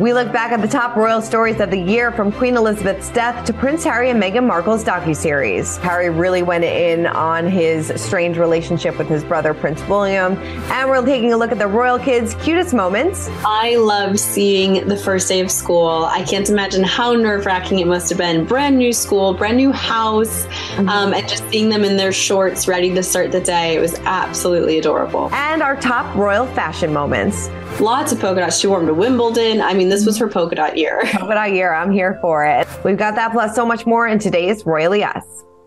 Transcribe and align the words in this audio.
We 0.00 0.12
look 0.12 0.32
back 0.32 0.50
at 0.50 0.60
the 0.60 0.66
top 0.66 0.96
royal 0.96 1.22
stories 1.22 1.60
of 1.60 1.70
the 1.70 1.78
year 1.78 2.10
from 2.10 2.32
Queen 2.32 2.56
Elizabeth's 2.56 3.10
death 3.10 3.44
to 3.44 3.52
Prince 3.52 3.84
Harry 3.84 4.10
and 4.10 4.20
Meghan 4.20 4.44
Markle's 4.44 4.82
docuseries. 4.82 5.78
Harry 5.78 6.10
really 6.10 6.42
went 6.42 6.64
in 6.64 7.06
on 7.06 7.46
his 7.46 7.92
strange 7.94 8.36
relationship 8.36 8.98
with 8.98 9.06
his 9.06 9.22
brother 9.22 9.54
Prince 9.54 9.80
William, 9.86 10.36
and 10.36 10.90
we're 10.90 11.04
taking 11.04 11.32
a 11.32 11.36
look 11.36 11.52
at 11.52 11.60
the 11.60 11.68
royal 11.68 12.00
kids' 12.00 12.34
cutest 12.42 12.74
moments. 12.74 13.28
I 13.44 13.76
loved 13.76 14.18
seeing 14.18 14.88
the 14.88 14.96
first 14.96 15.28
day 15.28 15.38
of 15.38 15.48
school. 15.48 16.06
I 16.10 16.24
can't 16.24 16.50
imagine 16.50 16.82
how 16.82 17.12
nerve-wracking 17.12 17.78
it 17.78 17.86
must 17.86 18.08
have 18.08 18.18
been. 18.18 18.46
Brand 18.46 18.76
new 18.76 18.92
school, 18.92 19.32
brand 19.32 19.58
new 19.58 19.70
house, 19.70 20.46
mm-hmm. 20.46 20.88
um, 20.88 21.14
and 21.14 21.28
just 21.28 21.48
seeing 21.50 21.68
them 21.68 21.84
in 21.84 21.96
their 21.96 22.10
shorts 22.10 22.66
ready 22.66 22.92
to 22.92 23.02
start 23.04 23.30
the 23.30 23.40
day. 23.40 23.76
It 23.76 23.80
was 23.80 23.94
absolutely 24.00 24.76
adorable. 24.76 25.32
And 25.32 25.62
our 25.62 25.76
top 25.76 26.16
royal 26.16 26.48
fashion 26.48 26.92
moments. 26.92 27.48
Lots 27.80 28.12
of 28.12 28.20
polka 28.20 28.40
dots. 28.40 28.58
She 28.58 28.68
wore 28.68 28.78
them 28.78 28.86
to 28.86 28.94
Wimbledon. 28.94 29.60
I 29.60 29.74
mean, 29.74 29.83
this 29.88 30.06
was 30.06 30.16
her 30.18 30.28
polka 30.28 30.54
dot 30.54 30.76
year. 30.76 31.02
Polka 31.12 31.34
dot 31.34 31.52
year. 31.52 31.72
I'm 31.72 31.90
here 31.90 32.18
for 32.20 32.44
it. 32.44 32.66
We've 32.84 32.96
got 32.96 33.14
that 33.16 33.32
plus 33.32 33.54
so 33.54 33.66
much 33.66 33.86
more 33.86 34.06
in 34.06 34.18
today's 34.18 34.64
Royally 34.64 35.04
Us. 35.04 35.24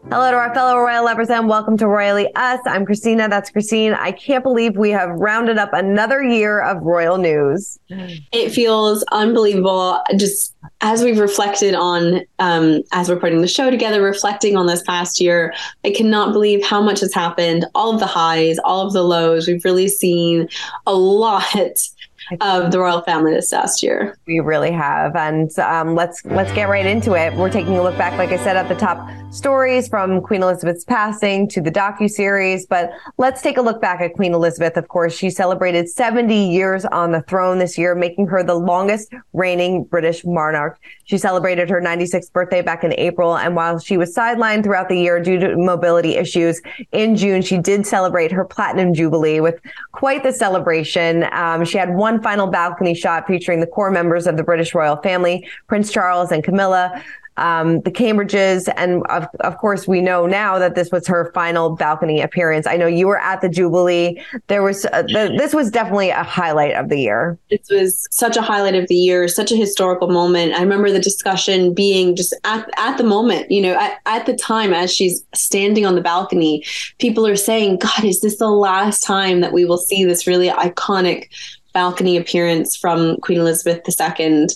Hello 0.10 0.32
to 0.32 0.38
our 0.38 0.54
fellow 0.54 0.78
royal 0.78 1.04
lovers 1.04 1.30
and 1.30 1.50
welcome 1.50 1.76
to 1.76 1.86
Royally 1.86 2.34
Us. 2.36 2.62
I'm 2.66 2.86
Christina. 2.86 3.28
That's 3.28 3.50
Christine. 3.50 3.94
I 3.94 4.14
can't 4.14 4.42
believe 4.42 4.78
we 4.78 4.90
have 4.92 5.10
rounded 5.10 5.58
up 5.58 5.74
another 5.74 6.24
year 6.24 6.62
of 6.62 6.82
royal 6.82 7.18
news. 7.18 7.78
It 7.90 8.52
feels 8.52 9.04
unbelievable. 9.12 10.02
Just 10.16 10.56
as 10.80 11.04
we've 11.04 11.20
reflected 11.20 11.76
on, 11.76 12.22
um, 12.40 12.84
as 12.94 13.10
we're 13.10 13.20
putting 13.20 13.42
the 13.42 13.50
show 13.50 13.70
together, 13.70 14.02
reflecting 14.02 14.56
on 14.56 14.66
this 14.66 14.82
past 14.84 15.20
year, 15.20 15.54
I 15.84 15.92
cannot 15.92 16.32
believe 16.32 16.64
how 16.66 16.82
much 16.82 17.02
has 17.02 17.14
happened. 17.14 17.66
All 17.76 17.94
of 17.94 18.00
the 18.00 18.08
highs, 18.08 18.60
all 18.60 18.88
of 18.88 18.94
the 18.94 19.04
lows. 19.04 19.46
We've 19.46 19.66
really 19.66 19.90
seen 19.90 20.48
a 20.86 20.96
lot 20.96 21.54
of 22.42 22.72
the 22.72 22.80
royal 22.80 23.02
family 23.02 23.34
this 23.34 23.52
last 23.52 23.82
year. 23.82 24.18
We 24.26 24.40
really 24.40 24.72
have, 24.72 25.16
and 25.16 25.58
um, 25.60 25.96
let's 25.96 26.24
let's 26.26 26.52
get 26.52 26.70
right 26.70 26.86
into 26.86 27.14
it. 27.14 27.34
We're 27.34 27.50
taking 27.50 27.78
a 27.78 27.84
look 27.84 27.98
back, 27.98 28.18
like 28.18 28.30
I 28.30 28.44
said 28.44 28.58
at 28.58 28.68
the 28.68 28.76
top, 28.76 29.10
stories 29.34 29.88
from 29.88 30.22
Queen 30.22 30.44
Elizabeth's 30.44 30.84
passing 30.84 31.48
to 31.50 31.62
the 31.62 31.72
docu 31.72 32.10
series. 32.10 32.66
But 32.66 32.92
let's 33.18 33.42
take 33.42 33.58
a 33.58 33.62
look 33.62 33.82
back 33.82 34.02
at 34.02 34.14
Queen 34.14 34.34
Elizabeth. 34.34 34.78
Of 34.78 34.88
course, 34.88 35.16
she 35.16 35.30
celebrated 35.30 35.90
70 35.90 36.52
years 36.52 36.86
on 36.86 37.12
the 37.12 37.22
throne 37.22 37.60
this 37.60 37.78
year, 37.78 37.96
making 37.96 38.28
her 38.28 38.44
the 38.44 38.56
longest 38.56 39.14
reigning 39.34 39.84
British 39.84 40.26
monarch. 40.26 40.80
She 41.06 41.18
celebrated 41.18 41.70
her 41.70 41.82
96th 41.82 42.32
birthday 42.34 42.62
back 42.62 42.84
in 42.84 42.94
April, 42.98 43.38
and 43.38 43.56
while 43.56 43.80
she 43.80 43.98
was 43.98 44.14
sidelined 44.16 44.64
throughout 44.64 44.90
the 44.90 45.00
year 45.00 45.22
due 45.22 45.40
to 45.40 45.56
mobility 45.56 46.16
issues, 46.16 46.62
in 46.92 47.16
June 47.16 47.42
she 47.42 47.58
did 47.58 47.86
celebrate 47.86 48.32
her 48.32 48.44
platinum 48.46 48.94
jubilee 48.94 49.40
with 49.40 49.60
quite 49.92 50.24
the 50.24 50.34
celebration. 50.34 51.26
Um, 51.32 51.64
she 51.66 51.78
had 51.78 51.94
one 51.96 52.17
final 52.22 52.48
balcony 52.48 52.94
shot 52.94 53.28
featuring 53.28 53.60
the 53.60 53.68
core 53.68 53.92
members 53.92 54.28
of 54.28 54.38
the 54.38 54.44
British 54.44 54.74
royal 54.74 54.98
family, 54.98 55.48
Prince 55.68 55.92
Charles 55.92 56.32
and 56.32 56.44
Camilla 56.44 57.04
um, 57.38 57.82
the 57.82 57.92
Cambridges. 57.92 58.72
And 58.76 59.06
of, 59.08 59.28
of 59.40 59.58
course, 59.58 59.88
we 59.88 60.02
know 60.02 60.26
now 60.26 60.60
that 60.60 60.76
this 60.76 60.92
was 60.92 61.08
her 61.08 61.32
final 61.34 61.76
balcony 61.76 62.22
appearance. 62.22 62.68
I 62.68 62.78
know 62.78 62.88
you 62.88 63.08
were 63.08 63.20
at 63.20 63.42
the 63.42 63.50
Jubilee. 63.50 64.22
There 64.48 64.64
was, 64.64 64.86
uh, 64.86 65.04
the, 65.04 65.34
this 65.38 65.54
was 65.54 65.72
definitely 65.72 66.10
a 66.10 66.24
highlight 66.24 66.74
of 66.74 66.90
the 66.90 67.00
year. 67.00 67.38
This 67.50 67.68
was 67.70 68.08
such 68.12 68.38
a 68.38 68.42
highlight 68.42 68.76
of 68.76 68.88
the 68.88 68.96
year, 68.96 69.28
such 69.28 69.52
a 69.52 69.56
historical 69.56 70.10
moment. 70.10 70.54
I 70.54 70.62
remember 70.62 70.92
the 70.92 71.00
discussion 71.00 71.74
being 71.74 72.16
just 72.16 72.36
at, 72.44 72.70
at 72.78 72.98
the 72.98 73.04
moment, 73.04 73.52
you 73.52 73.62
know, 73.62 73.74
at, 73.74 74.00
at 74.06 74.26
the 74.26 74.36
time 74.36 74.74
as 74.74 74.94
she's 74.94 75.24
standing 75.34 75.86
on 75.86 75.96
the 75.96 76.02
balcony, 76.02 76.64
people 77.00 77.26
are 77.28 77.36
saying, 77.36 77.78
God, 77.78 78.04
is 78.04 78.22
this 78.22 78.38
the 78.38 78.50
last 78.50 79.04
time 79.04 79.42
that 79.42 79.54
we 79.54 79.66
will 79.66 79.78
see 79.78 80.04
this 80.04 80.28
really 80.28 80.50
iconic 80.50 81.30
balcony 81.78 82.18
appearance 82.18 82.76
from 82.76 83.18
Queen 83.18 83.38
Elizabeth 83.38 83.88
II. 83.88 84.48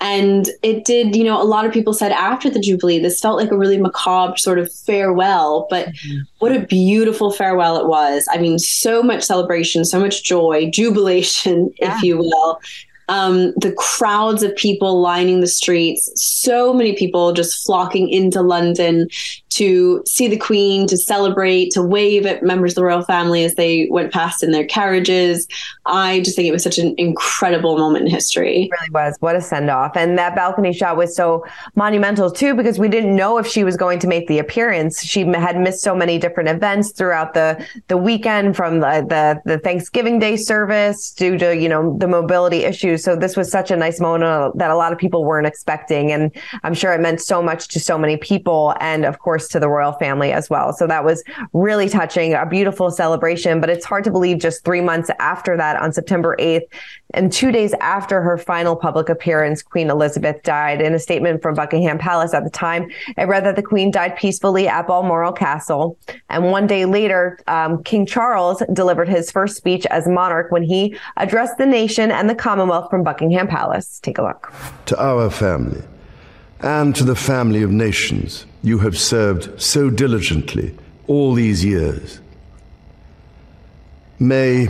And 0.00 0.48
it 0.62 0.84
did, 0.84 1.16
you 1.16 1.24
know, 1.24 1.42
a 1.42 1.42
lot 1.42 1.66
of 1.66 1.72
people 1.72 1.92
said 1.92 2.12
after 2.12 2.48
the 2.48 2.60
Jubilee, 2.60 3.00
this 3.00 3.18
felt 3.18 3.36
like 3.36 3.50
a 3.50 3.58
really 3.58 3.78
macabre 3.78 4.36
sort 4.36 4.60
of 4.60 4.72
farewell, 4.72 5.66
but 5.70 5.88
mm-hmm. 5.88 6.18
what 6.38 6.54
a 6.54 6.60
beautiful 6.60 7.32
farewell 7.32 7.80
it 7.80 7.88
was. 7.88 8.28
I 8.30 8.38
mean, 8.38 8.60
so 8.60 9.02
much 9.02 9.24
celebration, 9.24 9.84
so 9.84 9.98
much 9.98 10.22
joy, 10.22 10.70
jubilation, 10.72 11.74
yeah. 11.80 11.96
if 11.96 12.02
you 12.04 12.18
will 12.18 12.60
um, 13.08 13.52
the 13.56 13.74
crowds 13.76 14.42
of 14.42 14.54
people 14.54 15.00
lining 15.00 15.40
the 15.40 15.46
streets, 15.46 16.10
so 16.14 16.72
many 16.74 16.94
people 16.94 17.32
just 17.32 17.64
flocking 17.64 18.08
into 18.10 18.42
London 18.42 19.08
to 19.58 20.02
see 20.06 20.28
the 20.28 20.36
Queen, 20.36 20.86
to 20.86 20.96
celebrate, 20.96 21.70
to 21.72 21.82
wave 21.82 22.26
at 22.26 22.42
members 22.42 22.72
of 22.72 22.76
the 22.76 22.84
royal 22.84 23.02
family 23.02 23.44
as 23.44 23.54
they 23.54 23.88
went 23.90 24.12
past 24.12 24.42
in 24.42 24.50
their 24.50 24.66
carriages. 24.66 25.48
I 25.86 26.20
just 26.20 26.36
think 26.36 26.48
it 26.48 26.52
was 26.52 26.62
such 26.62 26.78
an 26.78 26.94
incredible 26.98 27.78
moment 27.78 28.04
in 28.04 28.10
history. 28.10 28.64
It 28.64 28.70
really 28.70 28.90
was. 28.90 29.16
What 29.20 29.36
a 29.36 29.40
send 29.40 29.70
off. 29.70 29.96
And 29.96 30.18
that 30.18 30.36
balcony 30.36 30.72
shot 30.72 30.96
was 30.96 31.16
so 31.16 31.44
monumental 31.74 32.30
too, 32.30 32.54
because 32.54 32.78
we 32.78 32.88
didn't 32.88 33.16
know 33.16 33.38
if 33.38 33.46
she 33.46 33.64
was 33.64 33.76
going 33.76 33.98
to 34.00 34.06
make 34.06 34.28
the 34.28 34.38
appearance. 34.38 35.02
She 35.02 35.22
had 35.22 35.58
missed 35.58 35.82
so 35.82 35.94
many 35.94 36.18
different 36.18 36.48
events 36.48 36.92
throughout 36.92 37.34
the, 37.34 37.66
the 37.88 37.96
weekend 37.96 38.56
from 38.56 38.80
the, 38.80 39.04
the, 39.08 39.40
the 39.44 39.58
Thanksgiving 39.58 40.18
Day 40.18 40.36
service 40.36 41.10
due 41.10 41.38
to, 41.38 41.56
you 41.56 41.68
know, 41.68 41.96
the 41.98 42.06
mobility 42.06 42.64
issues 42.64 42.98
so 43.08 43.16
this 43.16 43.36
was 43.36 43.50
such 43.50 43.70
a 43.70 43.76
nice 43.76 44.00
moment 44.00 44.24
uh, 44.24 44.52
that 44.54 44.70
a 44.70 44.76
lot 44.76 44.92
of 44.92 44.98
people 44.98 45.24
weren't 45.24 45.46
expecting. 45.46 46.12
And 46.12 46.30
I'm 46.62 46.74
sure 46.74 46.92
it 46.92 47.00
meant 47.00 47.20
so 47.20 47.42
much 47.42 47.68
to 47.68 47.80
so 47.80 47.96
many 47.96 48.16
people 48.16 48.74
and 48.80 49.04
of 49.04 49.18
course 49.18 49.47
to 49.48 49.60
the 49.60 49.68
royal 49.68 49.92
family 49.92 50.32
as 50.32 50.48
well. 50.48 50.72
So 50.72 50.86
that 50.86 51.04
was 51.04 51.22
really 51.52 51.88
touching, 51.88 52.34
a 52.34 52.46
beautiful 52.46 52.90
celebration, 52.90 53.60
but 53.60 53.70
it's 53.70 53.84
hard 53.84 54.04
to 54.04 54.10
believe 54.10 54.38
just 54.38 54.64
three 54.64 54.80
months 54.80 55.10
after 55.18 55.56
that 55.56 55.80
on 55.80 55.92
September 55.92 56.36
8th 56.38 56.66
and 57.14 57.32
two 57.32 57.50
days 57.50 57.72
after 57.80 58.20
her 58.20 58.36
final 58.36 58.76
public 58.76 59.08
appearance, 59.08 59.62
Queen 59.62 59.88
Elizabeth 59.88 60.42
died. 60.42 60.82
In 60.82 60.94
a 60.94 60.98
statement 60.98 61.40
from 61.40 61.54
Buckingham 61.54 61.98
Palace 61.98 62.34
at 62.34 62.44
the 62.44 62.50
time, 62.50 62.90
it 63.16 63.24
read 63.24 63.44
that 63.44 63.56
the 63.56 63.62
Queen 63.62 63.90
died 63.90 64.16
peacefully 64.16 64.68
at 64.68 64.86
Balmoral 64.86 65.32
Castle. 65.32 65.96
And 66.28 66.50
one 66.50 66.66
day 66.66 66.84
later, 66.84 67.38
um, 67.46 67.82
King 67.82 68.04
Charles 68.04 68.62
delivered 68.72 69.08
his 69.08 69.30
first 69.30 69.56
speech 69.56 69.86
as 69.86 70.06
monarch 70.06 70.52
when 70.52 70.62
he 70.62 70.98
addressed 71.16 71.56
the 71.56 71.66
nation 71.66 72.10
and 72.10 72.28
the 72.28 72.34
Commonwealth 72.34 72.90
from 72.90 73.02
Buckingham 73.02 73.48
Palace. 73.48 74.00
Take 74.00 74.18
a 74.18 74.22
look. 74.22 74.52
To 74.86 75.02
our 75.02 75.30
family 75.30 75.82
and 76.60 76.94
to 76.96 77.04
the 77.04 77.14
family 77.14 77.62
of 77.62 77.70
nations 77.70 78.46
you 78.62 78.78
have 78.78 78.98
served 78.98 79.60
so 79.60 79.90
diligently 79.90 80.74
all 81.06 81.34
these 81.34 81.64
years. 81.64 82.20
May 84.18 84.66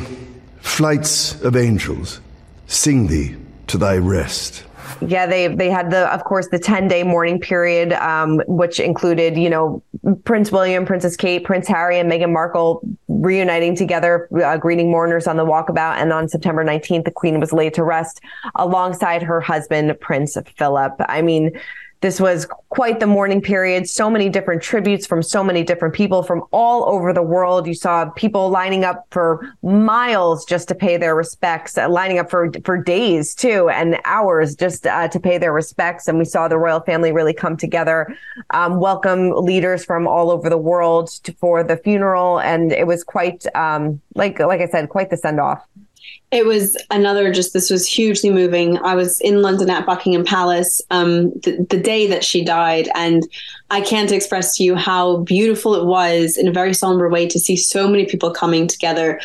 flights 0.61 1.41
of 1.43 1.57
angels 1.57 2.21
sing 2.67 3.07
thee 3.07 3.37
to 3.69 3.79
thy 3.79 3.97
rest. 3.97 4.65
Yeah, 5.01 5.27
they 5.27 5.49
they 5.49 5.71
had 5.71 5.91
the 5.91 6.13
of 6.13 6.25
course 6.25 6.49
the 6.49 6.59
ten 6.59 6.89
day 6.89 7.03
mourning 7.03 7.41
period, 7.41 7.93
um, 7.95 8.41
which 8.47 8.81
included 8.81 9.37
you 9.37 9.51
know 9.51 9.83
Prince 10.25 10.51
William, 10.53 10.85
Princess 10.87 11.17
Kate, 11.17 11.45
Prince 11.45 11.69
Harry, 11.69 11.99
and 11.99 12.11
Meghan 12.11 12.33
Markle 12.33 12.81
reuniting 13.09 13.77
together, 13.77 14.29
uh, 14.45 14.57
greeting 14.57 14.91
mourners 14.91 15.27
on 15.27 15.37
the 15.37 15.45
walkabout. 15.45 15.97
And 15.97 16.13
on 16.13 16.29
September 16.29 16.65
nineteenth, 16.65 17.05
the 17.05 17.11
Queen 17.11 17.41
was 17.41 17.53
laid 17.53 17.75
to 17.75 17.85
rest 17.85 18.21
alongside 18.57 19.23
her 19.23 19.41
husband, 19.41 19.99
Prince 20.01 20.37
Philip. 20.57 20.95
I 21.01 21.23
mean, 21.23 21.59
this 22.01 22.21
was 22.21 22.47
quite 22.69 23.01
the 23.01 23.07
mourning 23.07 23.41
period. 23.41 23.89
So 23.89 24.09
many 24.09 24.29
different 24.29 24.63
tributes 24.63 25.07
from 25.07 25.23
so 25.23 25.43
many 25.43 25.65
different 25.65 25.95
people 25.95 26.23
from 26.23 26.45
all 26.53 26.85
over 26.89 27.13
the 27.13 27.23
world. 27.23 27.67
You 27.67 27.75
saw 27.75 28.09
people 28.11 28.51
lining 28.51 28.85
up 28.85 29.07
for 29.11 29.53
miles 29.63 30.45
just 30.45 30.69
to 30.69 30.75
pay 30.75 30.97
their 30.97 31.17
respects, 31.17 31.77
uh, 31.77 31.89
lining 31.89 32.19
up 32.19 32.31
for 32.31 32.53
for 32.65 32.81
days 32.81 33.35
too, 33.35 33.69
and 33.69 33.99
hours 34.05 34.55
just 34.55 34.87
uh, 34.87 35.09
to 35.09 35.19
pay 35.19 35.39
their 35.39 35.53
respects. 35.53 36.07
And 36.07 36.19
we 36.19 36.25
saw 36.25 36.47
the 36.47 36.59
royal 36.59 36.81
family 36.81 37.11
really 37.11 37.35
come 37.35 37.57
together, 37.57 38.17
um, 38.51 38.79
welcome 38.79 39.31
leaders 39.31 39.85
from 39.85 40.07
all 40.07 40.31
over 40.31 40.49
the 40.49 40.59
world 40.59 41.09
to, 41.25 41.33
for 41.35 41.65
the 41.65 41.77
funeral, 41.77 42.39
and 42.41 42.73
it 42.73 42.87
was 42.87 43.03
quite, 43.03 43.45
um, 43.57 44.01
like 44.15 44.39
like 44.39 44.61
I 44.61 44.69
said, 44.69 44.89
quite 44.89 45.11
the 45.11 45.17
send 45.17 45.41
off. 45.41 45.67
It 46.31 46.45
was 46.45 46.77
another 46.91 47.33
just 47.33 47.55
this 47.55 47.71
was 47.71 47.87
hugely 47.87 48.29
moving. 48.31 48.77
I 48.79 48.95
was 48.95 49.19
in 49.23 49.41
London 49.41 49.71
at 49.71 49.87
Buckingham 49.87 50.25
Palace 50.25 50.83
um, 50.91 51.31
the, 51.41 51.67
the 51.71 51.81
day 51.81 52.07
that 52.07 52.23
she 52.23 52.45
died, 52.45 52.91
and 52.95 53.27
I 53.71 53.81
can't 53.81 54.13
express 54.13 54.57
to 54.57 54.63
you 54.63 54.75
how 54.75 55.19
beautiful 55.19 55.75
it 55.75 55.87
was 55.87 56.37
in 56.37 56.47
a 56.47 56.53
very 56.53 56.75
somber 56.75 57.09
way 57.09 57.27
to 57.29 57.39
see 57.39 57.57
so 57.57 57.89
many 57.89 58.05
people 58.05 58.31
coming 58.31 58.67
together, 58.67 59.21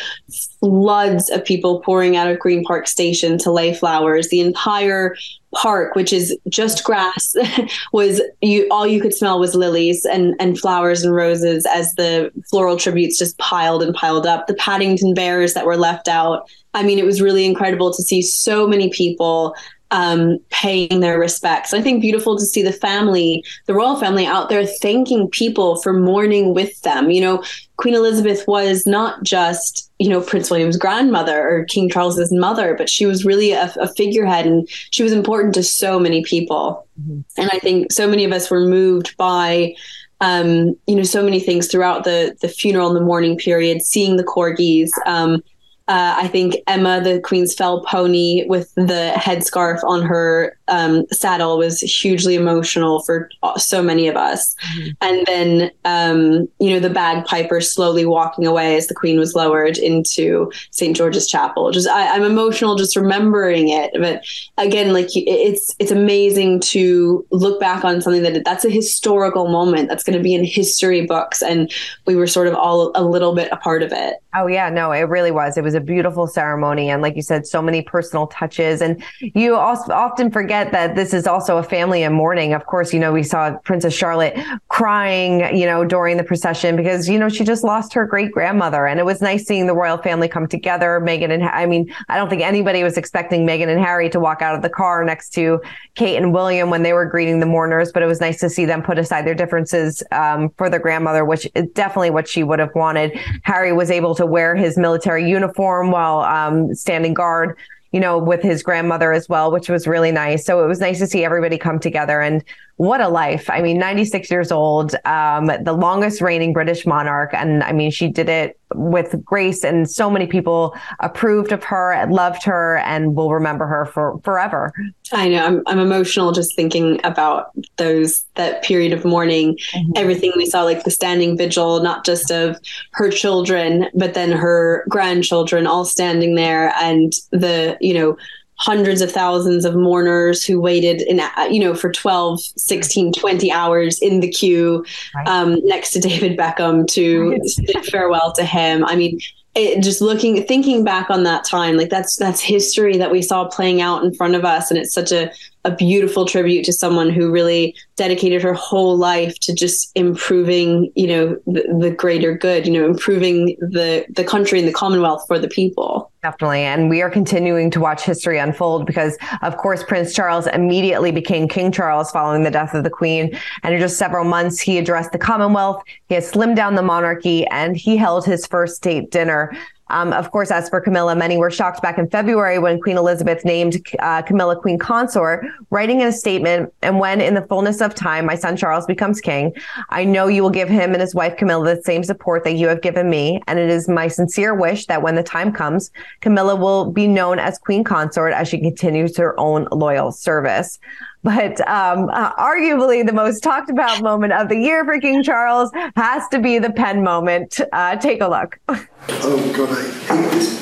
floods 0.60 1.28
of 1.28 1.44
people 1.44 1.80
pouring 1.82 2.16
out 2.16 2.30
of 2.30 2.38
Green 2.38 2.64
Park 2.64 2.88
Station 2.88 3.36
to 3.38 3.50
lay 3.50 3.74
flowers. 3.74 4.28
The 4.28 4.40
entire 4.40 5.14
park, 5.54 5.94
which 5.94 6.12
is 6.12 6.36
just 6.48 6.84
grass, 6.84 7.34
was 7.92 8.20
you 8.40 8.66
all 8.70 8.86
you 8.86 9.00
could 9.00 9.14
smell 9.14 9.38
was 9.38 9.54
lilies 9.54 10.04
and 10.04 10.34
and 10.38 10.58
flowers 10.58 11.02
and 11.02 11.14
roses 11.14 11.66
as 11.66 11.94
the 11.94 12.30
floral 12.50 12.76
tributes 12.76 13.18
just 13.18 13.38
piled 13.38 13.82
and 13.82 13.94
piled 13.94 14.26
up. 14.26 14.46
The 14.46 14.54
Paddington 14.54 15.14
bears 15.14 15.54
that 15.54 15.66
were 15.66 15.76
left 15.76 16.08
out 16.08 16.48
I 16.74 16.82
mean, 16.82 16.98
it 16.98 17.04
was 17.04 17.22
really 17.22 17.46
incredible 17.46 17.92
to 17.92 18.02
see 18.02 18.20
so 18.20 18.66
many 18.66 18.90
people 18.90 19.54
um, 19.94 20.38
paying 20.50 20.98
their 20.98 21.20
respects. 21.20 21.72
I 21.72 21.80
think 21.80 22.02
beautiful 22.02 22.36
to 22.36 22.44
see 22.44 22.62
the 22.62 22.72
family, 22.72 23.44
the 23.66 23.74
royal 23.74 23.94
family 23.94 24.26
out 24.26 24.48
there 24.48 24.66
thanking 24.66 25.28
people 25.30 25.80
for 25.82 25.92
mourning 25.92 26.52
with 26.52 26.80
them. 26.80 27.12
You 27.12 27.20
know, 27.20 27.44
Queen 27.76 27.94
Elizabeth 27.94 28.44
was 28.48 28.88
not 28.88 29.22
just, 29.22 29.88
you 30.00 30.08
know, 30.08 30.20
Prince 30.20 30.50
William's 30.50 30.76
grandmother 30.76 31.48
or 31.48 31.64
King 31.66 31.88
Charles's 31.88 32.32
mother, 32.32 32.74
but 32.74 32.90
she 32.90 33.06
was 33.06 33.24
really 33.24 33.52
a, 33.52 33.72
a 33.80 33.86
figurehead 33.94 34.46
and 34.46 34.68
she 34.90 35.04
was 35.04 35.12
important 35.12 35.54
to 35.54 35.62
so 35.62 36.00
many 36.00 36.24
people. 36.24 36.88
Mm-hmm. 37.00 37.20
And 37.40 37.50
I 37.52 37.60
think 37.60 37.92
so 37.92 38.08
many 38.08 38.24
of 38.24 38.32
us 38.32 38.50
were 38.50 38.66
moved 38.66 39.16
by 39.16 39.76
um, 40.20 40.74
you 40.86 40.94
know, 40.96 41.02
so 41.02 41.22
many 41.22 41.38
things 41.38 41.68
throughout 41.68 42.04
the 42.04 42.36
the 42.40 42.48
funeral 42.48 42.88
and 42.88 42.96
the 42.96 43.00
mourning 43.00 43.36
period, 43.36 43.82
seeing 43.82 44.16
the 44.16 44.24
corgis, 44.24 44.88
um, 45.06 45.42
uh, 45.86 46.16
I 46.18 46.28
think 46.28 46.56
Emma, 46.66 47.02
the 47.02 47.20
Queen's 47.20 47.54
fell 47.54 47.82
pony, 47.84 48.46
with 48.48 48.74
the 48.74 49.12
headscarf 49.16 49.84
on 49.84 50.02
her 50.02 50.56
um, 50.68 51.06
saddle, 51.12 51.58
was 51.58 51.80
hugely 51.80 52.36
emotional 52.36 53.02
for 53.02 53.28
so 53.58 53.82
many 53.82 54.08
of 54.08 54.16
us. 54.16 54.54
Mm-hmm. 54.54 54.90
And 55.02 55.26
then, 55.26 55.70
um, 55.84 56.48
you 56.58 56.70
know, 56.70 56.80
the 56.80 56.88
bagpiper 56.88 57.60
slowly 57.60 58.06
walking 58.06 58.46
away 58.46 58.76
as 58.76 58.86
the 58.86 58.94
Queen 58.94 59.18
was 59.18 59.34
lowered 59.34 59.76
into 59.76 60.50
St. 60.70 60.96
George's 60.96 61.28
Chapel. 61.28 61.70
Just, 61.70 61.88
I, 61.88 62.16
am 62.16 62.22
emotional 62.22 62.76
just 62.76 62.96
remembering 62.96 63.68
it. 63.68 63.90
But 63.98 64.24
again, 64.56 64.94
like 64.94 65.08
it's 65.14 65.74
it's 65.78 65.90
amazing 65.90 66.60
to 66.60 67.26
look 67.30 67.60
back 67.60 67.84
on 67.84 68.00
something 68.00 68.22
that 68.22 68.42
that's 68.44 68.64
a 68.64 68.70
historical 68.70 69.48
moment 69.48 69.90
that's 69.90 70.02
going 70.02 70.16
to 70.16 70.22
be 70.22 70.34
in 70.34 70.44
history 70.44 71.04
books, 71.04 71.42
and 71.42 71.70
we 72.06 72.16
were 72.16 72.26
sort 72.26 72.46
of 72.46 72.54
all 72.54 72.90
a 72.94 73.04
little 73.04 73.34
bit 73.34 73.50
a 73.52 73.56
part 73.58 73.82
of 73.82 73.92
it. 73.92 74.16
Oh 74.34 74.46
yeah, 74.46 74.70
no, 74.70 74.92
it 74.92 75.02
really 75.02 75.30
was. 75.30 75.56
It 75.56 75.62
was 75.62 75.73
a 75.74 75.80
beautiful 75.80 76.26
ceremony, 76.26 76.90
and 76.90 77.02
like 77.02 77.16
you 77.16 77.22
said, 77.22 77.46
so 77.46 77.62
many 77.62 77.82
personal 77.82 78.26
touches. 78.28 78.80
And 78.80 79.02
you 79.20 79.56
also 79.56 79.92
often 79.92 80.30
forget 80.30 80.72
that 80.72 80.94
this 80.94 81.14
is 81.14 81.26
also 81.26 81.58
a 81.58 81.62
family 81.62 82.02
in 82.02 82.12
mourning. 82.12 82.54
Of 82.54 82.66
course, 82.66 82.92
you 82.92 83.00
know 83.00 83.12
we 83.12 83.22
saw 83.22 83.56
Princess 83.64 83.94
Charlotte 83.94 84.38
crying, 84.68 85.56
you 85.56 85.66
know, 85.66 85.84
during 85.84 86.16
the 86.16 86.24
procession 86.24 86.76
because 86.76 87.08
you 87.08 87.18
know 87.18 87.28
she 87.28 87.44
just 87.44 87.64
lost 87.64 87.92
her 87.94 88.06
great 88.06 88.32
grandmother, 88.32 88.86
and 88.86 89.00
it 89.00 89.04
was 89.04 89.20
nice 89.20 89.46
seeing 89.46 89.66
the 89.66 89.74
royal 89.74 89.98
family 89.98 90.28
come 90.28 90.46
together. 90.46 91.00
Meghan 91.04 91.30
and 91.30 91.44
I 91.44 91.66
mean, 91.66 91.92
I 92.08 92.16
don't 92.16 92.28
think 92.28 92.42
anybody 92.42 92.82
was 92.82 92.96
expecting 92.96 93.46
Meghan 93.46 93.68
and 93.68 93.80
Harry 93.80 94.08
to 94.10 94.20
walk 94.20 94.42
out 94.42 94.54
of 94.54 94.62
the 94.62 94.70
car 94.70 95.04
next 95.04 95.30
to 95.34 95.60
Kate 95.94 96.16
and 96.16 96.32
William 96.32 96.70
when 96.70 96.82
they 96.82 96.92
were 96.92 97.06
greeting 97.06 97.40
the 97.40 97.46
mourners, 97.46 97.92
but 97.92 98.02
it 98.02 98.06
was 98.06 98.20
nice 98.20 98.40
to 98.40 98.50
see 98.50 98.64
them 98.64 98.82
put 98.82 98.98
aside 98.98 99.26
their 99.26 99.34
differences 99.34 100.02
um, 100.12 100.50
for 100.56 100.68
their 100.70 100.80
grandmother, 100.80 101.24
which 101.24 101.48
is 101.54 101.66
definitely 101.72 102.10
what 102.10 102.28
she 102.28 102.42
would 102.42 102.58
have 102.58 102.74
wanted. 102.74 103.18
Harry 103.42 103.72
was 103.72 103.90
able 103.90 104.14
to 104.14 104.26
wear 104.26 104.54
his 104.54 104.76
military 104.76 105.28
uniform 105.28 105.63
while 105.90 106.20
um, 106.20 106.74
standing 106.74 107.14
guard, 107.14 107.56
you 107.92 108.00
know, 108.00 108.18
with 108.18 108.42
his 108.42 108.62
grandmother 108.62 109.12
as 109.12 109.28
well, 109.28 109.52
which 109.52 109.68
was 109.68 109.86
really 109.86 110.12
nice. 110.12 110.44
So 110.44 110.64
it 110.64 110.66
was 110.66 110.80
nice 110.80 110.98
to 110.98 111.06
see 111.06 111.24
everybody 111.24 111.58
come 111.58 111.78
together. 111.78 112.20
And 112.20 112.42
what 112.76 113.00
a 113.00 113.08
life. 113.08 113.48
I 113.48 113.62
mean, 113.62 113.78
96 113.78 114.30
years 114.30 114.50
old, 114.50 114.96
um, 115.04 115.46
the 115.46 115.72
longest 115.72 116.20
reigning 116.20 116.52
British 116.52 116.84
monarch. 116.84 117.30
And 117.32 117.62
I 117.62 117.72
mean, 117.72 117.90
she 117.92 118.08
did 118.08 118.28
it 118.28 118.58
with 118.74 119.24
grace 119.24 119.62
and 119.62 119.88
so 119.88 120.10
many 120.10 120.26
people 120.26 120.76
approved 120.98 121.52
of 121.52 121.62
her, 121.62 122.04
loved 122.10 122.42
her, 122.42 122.78
and 122.78 123.14
will 123.14 123.32
remember 123.32 123.66
her 123.66 123.86
for 123.86 124.18
forever. 124.24 124.72
I 125.12 125.28
know 125.28 125.46
I'm, 125.46 125.62
I'm 125.66 125.78
emotional 125.78 126.32
just 126.32 126.56
thinking 126.56 127.00
about 127.04 127.50
those, 127.76 128.24
that 128.34 128.64
period 128.64 128.92
of 128.92 129.04
mourning, 129.04 129.56
mm-hmm. 129.72 129.92
everything 129.94 130.32
we 130.34 130.46
saw, 130.46 130.64
like 130.64 130.82
the 130.82 130.90
standing 130.90 131.36
vigil, 131.36 131.80
not 131.80 132.04
just 132.04 132.32
of 132.32 132.58
her 132.92 133.08
children, 133.10 133.86
but 133.94 134.14
then 134.14 134.32
her 134.32 134.84
grandchildren 134.88 135.68
all 135.68 135.84
standing 135.84 136.34
there 136.34 136.74
and 136.80 137.12
the, 137.30 137.76
you 137.80 137.94
know, 137.94 138.16
hundreds 138.56 139.00
of 139.00 139.10
thousands 139.10 139.64
of 139.64 139.74
mourners 139.74 140.44
who 140.44 140.60
waited 140.60 141.02
in 141.02 141.20
you 141.50 141.60
know 141.60 141.74
for 141.74 141.90
12 141.90 142.40
16 142.56 143.12
20 143.12 143.50
hours 143.50 143.98
in 144.00 144.20
the 144.20 144.28
queue 144.28 144.84
um, 145.26 145.58
next 145.64 145.90
to 145.90 146.00
david 146.00 146.38
beckham 146.38 146.86
to 146.86 147.38
bid 147.66 147.84
farewell 147.90 148.32
to 148.32 148.44
him. 148.44 148.84
I 148.84 148.96
mean 148.96 149.18
it, 149.54 149.82
just 149.82 150.00
looking 150.00 150.42
thinking 150.44 150.82
back 150.82 151.10
on 151.10 151.22
that 151.22 151.44
time 151.44 151.76
like 151.76 151.90
that's 151.90 152.16
that's 152.16 152.40
history 152.40 152.96
that 152.96 153.12
we 153.12 153.22
saw 153.22 153.46
playing 153.48 153.80
out 153.80 154.04
in 154.04 154.12
front 154.14 154.34
of 154.34 154.44
us 154.44 154.70
and 154.70 154.78
it's 154.78 154.92
such 154.92 155.12
a 155.12 155.30
a 155.64 155.74
beautiful 155.74 156.26
tribute 156.26 156.64
to 156.64 156.72
someone 156.72 157.10
who 157.10 157.30
really 157.30 157.74
dedicated 157.96 158.42
her 158.42 158.52
whole 158.52 158.96
life 158.96 159.38
to 159.40 159.54
just 159.54 159.90
improving, 159.94 160.92
you 160.94 161.06
know, 161.06 161.38
the, 161.46 161.64
the, 161.80 161.90
greater 161.90 162.36
good, 162.36 162.66
you 162.66 162.72
know, 162.72 162.84
improving 162.84 163.56
the 163.60 164.04
the 164.10 164.24
country 164.24 164.58
and 164.58 164.68
the 164.68 164.72
Commonwealth 164.72 165.24
for 165.26 165.38
the 165.38 165.48
people. 165.48 166.10
Definitely. 166.22 166.62
And 166.62 166.88
we 166.88 167.02
are 167.02 167.10
continuing 167.10 167.70
to 167.70 167.80
watch 167.80 168.02
history 168.02 168.38
unfold 168.38 168.86
because, 168.86 169.18
of 169.42 169.58
course, 169.58 169.82
Prince 169.82 170.14
Charles 170.14 170.46
immediately 170.46 171.12
became 171.12 171.48
King 171.48 171.70
Charles 171.70 172.10
following 172.10 172.44
the 172.44 172.50
death 172.50 172.72
of 172.72 172.82
the 172.82 172.90
Queen. 172.90 173.38
And 173.62 173.74
in 173.74 173.80
just 173.80 173.98
several 173.98 174.24
months, 174.24 174.58
he 174.58 174.78
addressed 174.78 175.12
the 175.12 175.18
Commonwealth, 175.18 175.82
he 176.08 176.14
has 176.14 176.30
slimmed 176.30 176.56
down 176.56 176.76
the 176.76 176.82
monarchy, 176.82 177.46
and 177.48 177.76
he 177.76 177.96
held 177.96 178.24
his 178.24 178.46
first 178.46 178.76
state 178.76 179.10
dinner 179.10 179.54
um, 179.88 180.12
of 180.12 180.30
course, 180.30 180.50
as 180.50 180.68
for 180.68 180.80
Camilla, 180.80 181.14
many 181.14 181.36
were 181.36 181.50
shocked 181.50 181.82
back 181.82 181.98
in 181.98 182.08
February 182.08 182.58
when 182.58 182.80
Queen 182.80 182.96
Elizabeth 182.96 183.44
named 183.44 183.82
uh, 183.98 184.22
Camilla 184.22 184.58
Queen 184.58 184.78
Consort, 184.78 185.44
writing 185.70 186.00
in 186.00 186.08
a 186.08 186.12
statement, 186.12 186.72
and 186.82 186.98
when 186.98 187.20
in 187.20 187.34
the 187.34 187.42
fullness 187.42 187.80
of 187.80 187.94
time 187.94 188.24
my 188.24 188.34
son 188.34 188.56
Charles 188.56 188.86
becomes 188.86 189.20
king, 189.20 189.52
I 189.90 190.04
know 190.04 190.26
you 190.26 190.42
will 190.42 190.50
give 190.50 190.68
him 190.68 190.92
and 190.92 191.00
his 191.00 191.14
wife 191.14 191.36
Camilla 191.36 191.76
the 191.76 191.82
same 191.82 192.02
support 192.02 192.44
that 192.44 192.54
you 192.54 192.66
have 192.68 192.80
given 192.80 193.10
me. 193.10 193.42
And 193.46 193.58
it 193.58 193.68
is 193.68 193.88
my 193.88 194.08
sincere 194.08 194.54
wish 194.54 194.86
that 194.86 195.02
when 195.02 195.16
the 195.16 195.22
time 195.22 195.52
comes, 195.52 195.90
Camilla 196.20 196.56
will 196.56 196.90
be 196.90 197.06
known 197.06 197.38
as 197.38 197.58
Queen 197.58 197.84
Consort 197.84 198.32
as 198.32 198.48
she 198.48 198.58
continues 198.58 199.16
her 199.18 199.38
own 199.38 199.68
loyal 199.70 200.12
service. 200.12 200.78
But 201.24 201.66
um, 201.66 202.10
uh, 202.10 202.34
arguably, 202.34 203.04
the 203.04 203.14
most 203.14 203.42
talked 203.42 203.70
about 203.70 204.02
moment 204.02 204.34
of 204.34 204.50
the 204.50 204.56
year 204.56 204.84
for 204.84 205.00
King 205.00 205.22
Charles 205.22 205.70
has 205.96 206.28
to 206.28 206.38
be 206.38 206.58
the 206.58 206.70
pen 206.70 207.02
moment. 207.02 207.60
Uh, 207.72 207.96
take 207.96 208.20
a 208.20 208.28
look. 208.28 208.60
Oh, 208.68 209.52
God, 209.56 209.70
I 209.70 209.82
hate 209.88 210.36
it. 210.36 210.60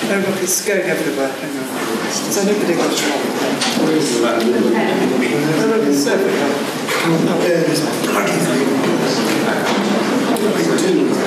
Oh, 0.00 0.24
look, 0.30 0.40
it's 0.42 0.64
going 0.64 0.82
everywhere. 0.82 1.28
Hang 1.28 1.58
on. 1.58 1.64
Has 2.06 2.38
anybody 2.38 2.74
got 2.74 2.86
a 2.86 2.94
Where 3.82 3.96
is 3.96 4.20
that? 4.22 4.40
Oh, 4.40 5.66
look, 5.66 5.82
it's 5.88 6.06
everywhere. 6.06 6.54
Oh, 7.10 7.38
there 7.42 7.64
it 7.64 7.68
is. 7.68 7.80
Bloody 8.06 8.38
thing. 8.46 8.78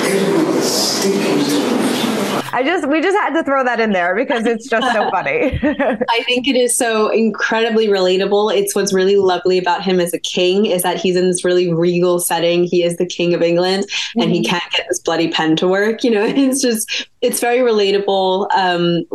Everyone's 0.08 0.72
stinking 0.72 2.11
I 2.54 2.64
just 2.64 2.88
we 2.88 3.02
just 3.02 3.18
had 3.18 3.34
to 3.34 3.44
throw 3.44 3.64
that 3.64 3.80
in 3.80 3.92
there 3.92 4.16
because 4.16 4.46
it's 4.46 4.68
just 4.68 4.92
so 4.94 5.10
funny. 5.12 5.60
I 5.64 6.24
think 6.24 6.48
it 6.48 6.56
is 6.56 6.76
so 6.76 7.10
incredibly 7.10 7.88
relatable. 7.88 8.56
It's 8.56 8.76
what's 8.76 8.94
really 8.94 9.16
lovely 9.16 9.58
about 9.58 9.84
him 9.84 10.00
as 10.00 10.14
a 10.14 10.20
king 10.20 10.66
is 10.66 10.84
that 10.84 10.98
he's 10.98 11.16
in 11.16 11.28
this 11.28 11.46
really 11.46 11.74
regal 11.74 12.20
setting. 12.20 12.64
He 12.64 12.84
is 12.84 12.98
the 12.98 13.06
king 13.06 13.34
of 13.34 13.42
England 13.42 13.86
mm-hmm. 13.86 14.22
and 14.22 14.32
he 14.32 14.42
mm-hmm. 14.42 14.50
can't 14.50 14.72
get 14.72 14.86
this 14.90 15.00
bloody 15.00 15.32
pen 15.32 15.56
to 15.58 15.68
work. 15.68 16.04
You 16.04 16.12
know, 16.12 16.26
it's 16.28 16.62
just 16.62 17.08
it's 17.22 17.40
very 17.40 17.60
relatable. 17.60 18.48
Um, 18.56 19.06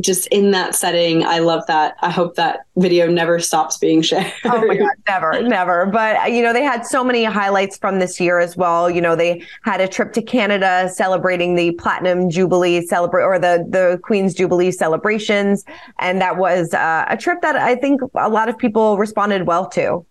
just 0.00 0.26
in 0.28 0.50
that 0.50 0.74
setting, 0.74 1.24
I 1.24 1.38
love 1.38 1.66
that. 1.66 1.96
I 2.02 2.10
hope 2.10 2.34
that 2.36 2.66
video 2.76 3.08
never 3.08 3.38
stops 3.38 3.78
being 3.78 4.02
shared. 4.02 4.32
oh 4.44 4.66
my 4.66 4.76
God, 4.76 4.90
never, 5.08 5.42
never. 5.48 5.86
But, 5.86 6.32
you 6.32 6.42
know, 6.42 6.52
they 6.52 6.62
had 6.62 6.86
so 6.86 7.04
many 7.04 7.24
highlights 7.24 7.78
from 7.78 7.98
this 7.98 8.18
year 8.20 8.38
as 8.38 8.56
well. 8.56 8.90
You 8.90 9.00
know, 9.00 9.16
they 9.16 9.42
had 9.62 9.80
a 9.80 9.88
trip 9.88 10.12
to 10.14 10.22
Canada 10.22 10.90
celebrating 10.92 11.54
the 11.54 11.72
Platinum 11.72 12.30
Jubilee 12.30 12.84
celebrate 12.86 13.24
or 13.24 13.38
the, 13.38 13.66
the 13.68 14.00
Queen's 14.02 14.34
Jubilee 14.34 14.70
celebrations. 14.70 15.64
And 16.00 16.20
that 16.20 16.36
was 16.36 16.74
uh, 16.74 17.04
a 17.08 17.16
trip 17.16 17.40
that 17.42 17.56
I 17.56 17.76
think 17.76 18.00
a 18.14 18.28
lot 18.28 18.48
of 18.48 18.58
people 18.58 18.98
responded 18.98 19.46
well 19.46 19.68
to. 19.70 20.04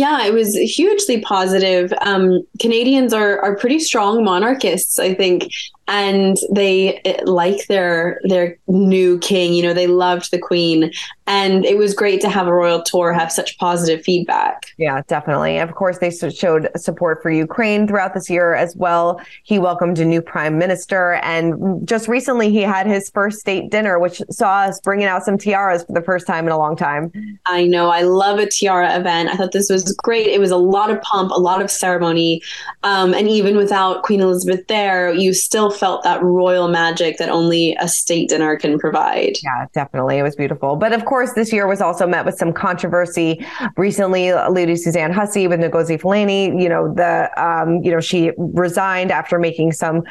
Yeah, 0.00 0.24
it 0.24 0.32
was 0.32 0.56
hugely 0.56 1.20
positive. 1.20 1.92
Um, 2.00 2.40
Canadians 2.58 3.12
are 3.12 3.38
are 3.40 3.54
pretty 3.54 3.78
strong 3.78 4.24
monarchists, 4.24 4.98
I 4.98 5.12
think, 5.12 5.50
and 5.90 6.38
they 6.52 7.02
like 7.24 7.66
their 7.66 8.20
their 8.24 8.56
new 8.68 9.18
king. 9.18 9.52
You 9.52 9.64
know, 9.64 9.74
they 9.74 9.88
loved 9.88 10.30
the 10.30 10.38
queen, 10.38 10.92
and 11.26 11.66
it 11.66 11.76
was 11.76 11.92
great 11.94 12.20
to 12.22 12.28
have 12.30 12.46
a 12.46 12.54
royal 12.54 12.80
tour 12.82 13.12
have 13.12 13.32
such 13.32 13.58
positive 13.58 14.02
feedback. 14.02 14.66
Yeah, 14.78 15.02
definitely. 15.08 15.58
Of 15.58 15.74
course, 15.74 15.98
they 15.98 16.10
showed 16.10 16.70
support 16.76 17.22
for 17.22 17.30
Ukraine 17.30 17.88
throughout 17.88 18.14
this 18.14 18.30
year 18.30 18.54
as 18.54 18.76
well. 18.76 19.20
He 19.42 19.58
welcomed 19.58 19.98
a 19.98 20.04
new 20.04 20.22
prime 20.22 20.58
minister, 20.58 21.14
and 21.24 21.86
just 21.86 22.06
recently 22.06 22.50
he 22.50 22.62
had 22.62 22.86
his 22.86 23.10
first 23.10 23.40
state 23.40 23.70
dinner, 23.70 23.98
which 23.98 24.22
saw 24.30 24.60
us 24.60 24.80
bringing 24.80 25.06
out 25.06 25.24
some 25.24 25.36
tiaras 25.36 25.82
for 25.82 25.92
the 25.92 26.02
first 26.02 26.26
time 26.26 26.46
in 26.46 26.52
a 26.52 26.58
long 26.58 26.76
time. 26.76 27.12
I 27.46 27.66
know. 27.66 27.90
I 27.90 28.02
love 28.02 28.38
a 28.38 28.46
tiara 28.46 28.96
event. 28.96 29.28
I 29.28 29.36
thought 29.36 29.50
this 29.50 29.68
was 29.68 29.89
great. 29.94 30.26
It 30.26 30.40
was 30.40 30.50
a 30.50 30.56
lot 30.56 30.90
of 30.90 31.00
pomp, 31.02 31.30
a 31.30 31.40
lot 31.40 31.62
of 31.62 31.70
ceremony, 31.70 32.42
um, 32.82 33.14
and 33.14 33.28
even 33.28 33.56
without 33.56 34.02
Queen 34.02 34.20
Elizabeth 34.20 34.66
there, 34.66 35.12
you 35.12 35.32
still 35.32 35.70
felt 35.70 36.02
that 36.04 36.22
royal 36.22 36.68
magic 36.68 37.18
that 37.18 37.28
only 37.28 37.76
a 37.80 37.88
state 37.88 38.28
dinner 38.28 38.56
can 38.56 38.78
provide. 38.78 39.36
Yeah, 39.42 39.66
definitely. 39.74 40.18
It 40.18 40.22
was 40.22 40.36
beautiful. 40.36 40.76
But 40.76 40.92
of 40.92 41.04
course, 41.04 41.32
this 41.34 41.52
year 41.52 41.66
was 41.66 41.80
also 41.80 42.06
met 42.06 42.24
with 42.24 42.36
some 42.36 42.52
controversy. 42.52 43.44
Recently, 43.76 44.32
Lady 44.32 44.76
Suzanne 44.76 45.12
Hussey 45.12 45.46
with 45.46 45.60
Ngozi 45.60 46.00
Fulani, 46.00 46.46
you 46.46 46.68
know, 46.68 46.92
the, 46.94 47.30
um, 47.42 47.82
you 47.82 47.90
know, 47.90 48.00
she 48.00 48.32
resigned 48.36 49.10
after 49.10 49.38
making 49.38 49.72
some 49.72 50.02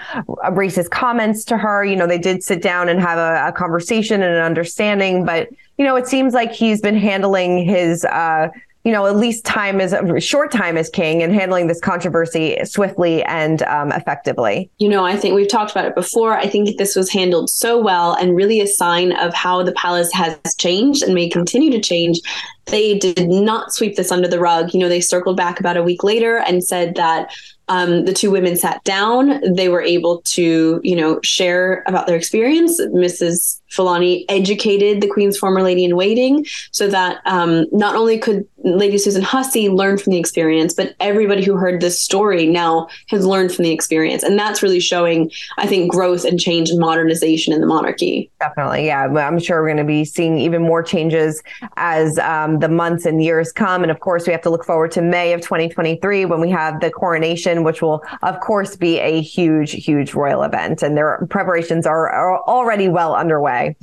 racist 0.50 0.90
comments 0.90 1.44
to 1.46 1.58
her. 1.58 1.84
You 1.84 1.96
know, 1.96 2.08
they 2.08 2.18
did 2.18 2.44
sit 2.44 2.62
down 2.62 2.90
and 2.90 3.00
have 3.00 3.18
a, 3.18 3.48
a 3.48 3.52
conversation 3.52 4.22
and 4.22 4.34
an 4.34 4.42
understanding, 4.42 5.26
but, 5.26 5.50
you 5.78 5.86
know, 5.86 5.96
it 5.96 6.08
seems 6.08 6.34
like 6.34 6.52
he's 6.52 6.82
been 6.82 6.98
handling 6.98 7.66
his, 7.66 8.06
uh, 8.06 8.50
you 8.86 8.94
know, 8.94 9.06
at 9.06 9.18
least 9.18 9.46
time 9.46 9.82
is 9.82 9.92
a 9.92 10.20
short 10.20 10.52
time 10.52 10.78
is 10.78 10.90
king 10.90 11.22
and 11.22 11.34
handling 11.34 11.68
this 11.68 11.82
controversy 11.82 12.58
swiftly 12.64 13.24
and 13.24 13.62
um, 13.64 13.92
effectively. 13.92 14.70
You 14.78 14.88
know, 14.88 15.06
I 15.06 15.18
think 15.18 15.36
we've 15.36 15.50
talked 15.50 15.72
about 15.72 15.86
it 15.86 15.96
before. 15.96 16.38
I 16.38 16.48
think 16.48 16.78
this 16.78 16.96
was 16.96 17.12
handled 17.12 17.50
so 17.50 17.78
well 17.78 18.14
and 18.14 18.36
really 18.36 18.62
a 18.62 18.68
sign 18.68 19.12
of 19.12 19.34
how 19.34 19.64
the 19.64 19.74
palace 19.74 20.12
has 20.14 20.38
changed 20.58 21.04
and 21.04 21.14
may 21.14 21.28
continue 21.28 21.72
to 21.72 21.82
change. 21.82 22.20
They 22.68 22.98
did 22.98 23.28
not 23.28 23.74
sweep 23.74 23.96
this 23.96 24.12
under 24.12 24.28
the 24.28 24.40
rug. 24.40 24.74
You 24.74 24.80
know, 24.80 24.90
they 24.90 25.02
circled 25.02 25.36
back 25.36 25.60
about 25.60 25.76
a 25.76 25.84
week 25.84 26.04
later 26.04 26.38
and 26.38 26.64
said 26.64 26.96
that 26.96 27.32
um, 27.70 28.06
the 28.06 28.14
two 28.14 28.32
women 28.32 28.58
sat 28.58 28.84
down. 28.84 29.42
They 29.54 29.70
were 29.70 29.82
able 29.82 30.22
to, 30.26 30.82
you 30.84 30.96
know, 30.96 31.20
share 31.24 31.84
about 31.86 32.08
their 32.08 32.16
experience. 32.16 32.82
Mrs. 32.82 33.62
Fulani 33.70 34.26
educated 34.28 35.02
the 35.02 35.08
Queen's 35.08 35.38
former 35.38 35.62
lady 35.62 35.86
in 35.86 35.96
waiting 35.96 36.46
so 36.72 36.88
that 36.88 37.22
um, 37.26 37.68
not 37.72 37.96
only 37.96 38.18
could 38.18 38.46
Lady 38.78 38.98
Susan 38.98 39.22
Hussey 39.22 39.70
learned 39.70 40.02
from 40.02 40.12
the 40.12 40.20
experience, 40.20 40.74
but 40.74 40.96
everybody 41.00 41.44
who 41.44 41.56
heard 41.56 41.82
this 41.82 42.02
story 42.02 42.46
now 42.46 42.88
has 43.08 43.26
learned 43.26 43.52
from 43.52 43.64
the 43.64 43.72
experience. 43.72 44.24
And 44.24 44.38
that's 44.38 44.62
really 44.62 44.80
showing, 44.80 45.32
I 45.58 45.68
think, 45.68 45.92
growth 45.92 46.26
and 46.26 46.40
change 46.40 46.70
and 46.70 46.80
modernization 46.80 47.54
in 47.54 47.62
the 47.62 47.68
monarchy. 47.68 48.30
Definitely. 48.40 48.86
Yeah. 48.86 49.06
I'm 49.06 49.40
sure 49.40 49.62
we're 49.62 49.68
going 49.68 49.78
to 49.78 49.84
be 49.84 50.06
seeing 50.06 50.38
even 50.38 50.62
more 50.62 50.84
changes 50.84 51.42
as 51.78 52.18
um, 52.20 52.60
the 52.60 52.70
months 52.70 53.06
and 53.06 53.24
years 53.24 53.52
come. 53.52 53.84
And 53.84 53.92
of 53.92 54.00
course, 54.00 54.28
we 54.28 54.34
have 54.34 54.42
to 54.44 54.50
look 54.50 54.66
forward 54.66 54.92
to 54.92 55.02
May 55.02 55.34
of 55.34 55.42
2023 55.42 56.26
when 56.26 56.40
we 56.40 56.50
have 56.50 56.80
the 56.82 56.92
coronation, 56.92 57.64
which 57.64 57.82
will, 57.82 58.04
of 58.24 58.40
course, 58.40 58.76
be 58.76 59.00
a 59.00 59.22
huge, 59.22 59.72
huge 59.72 60.14
royal 60.14 60.44
event. 60.44 60.82
And 60.82 60.96
their 60.96 61.26
preparations 61.30 61.86
are, 61.86 62.10
are 62.10 62.40
already 62.44 62.90
well 62.90 63.16
underway. 63.16 63.76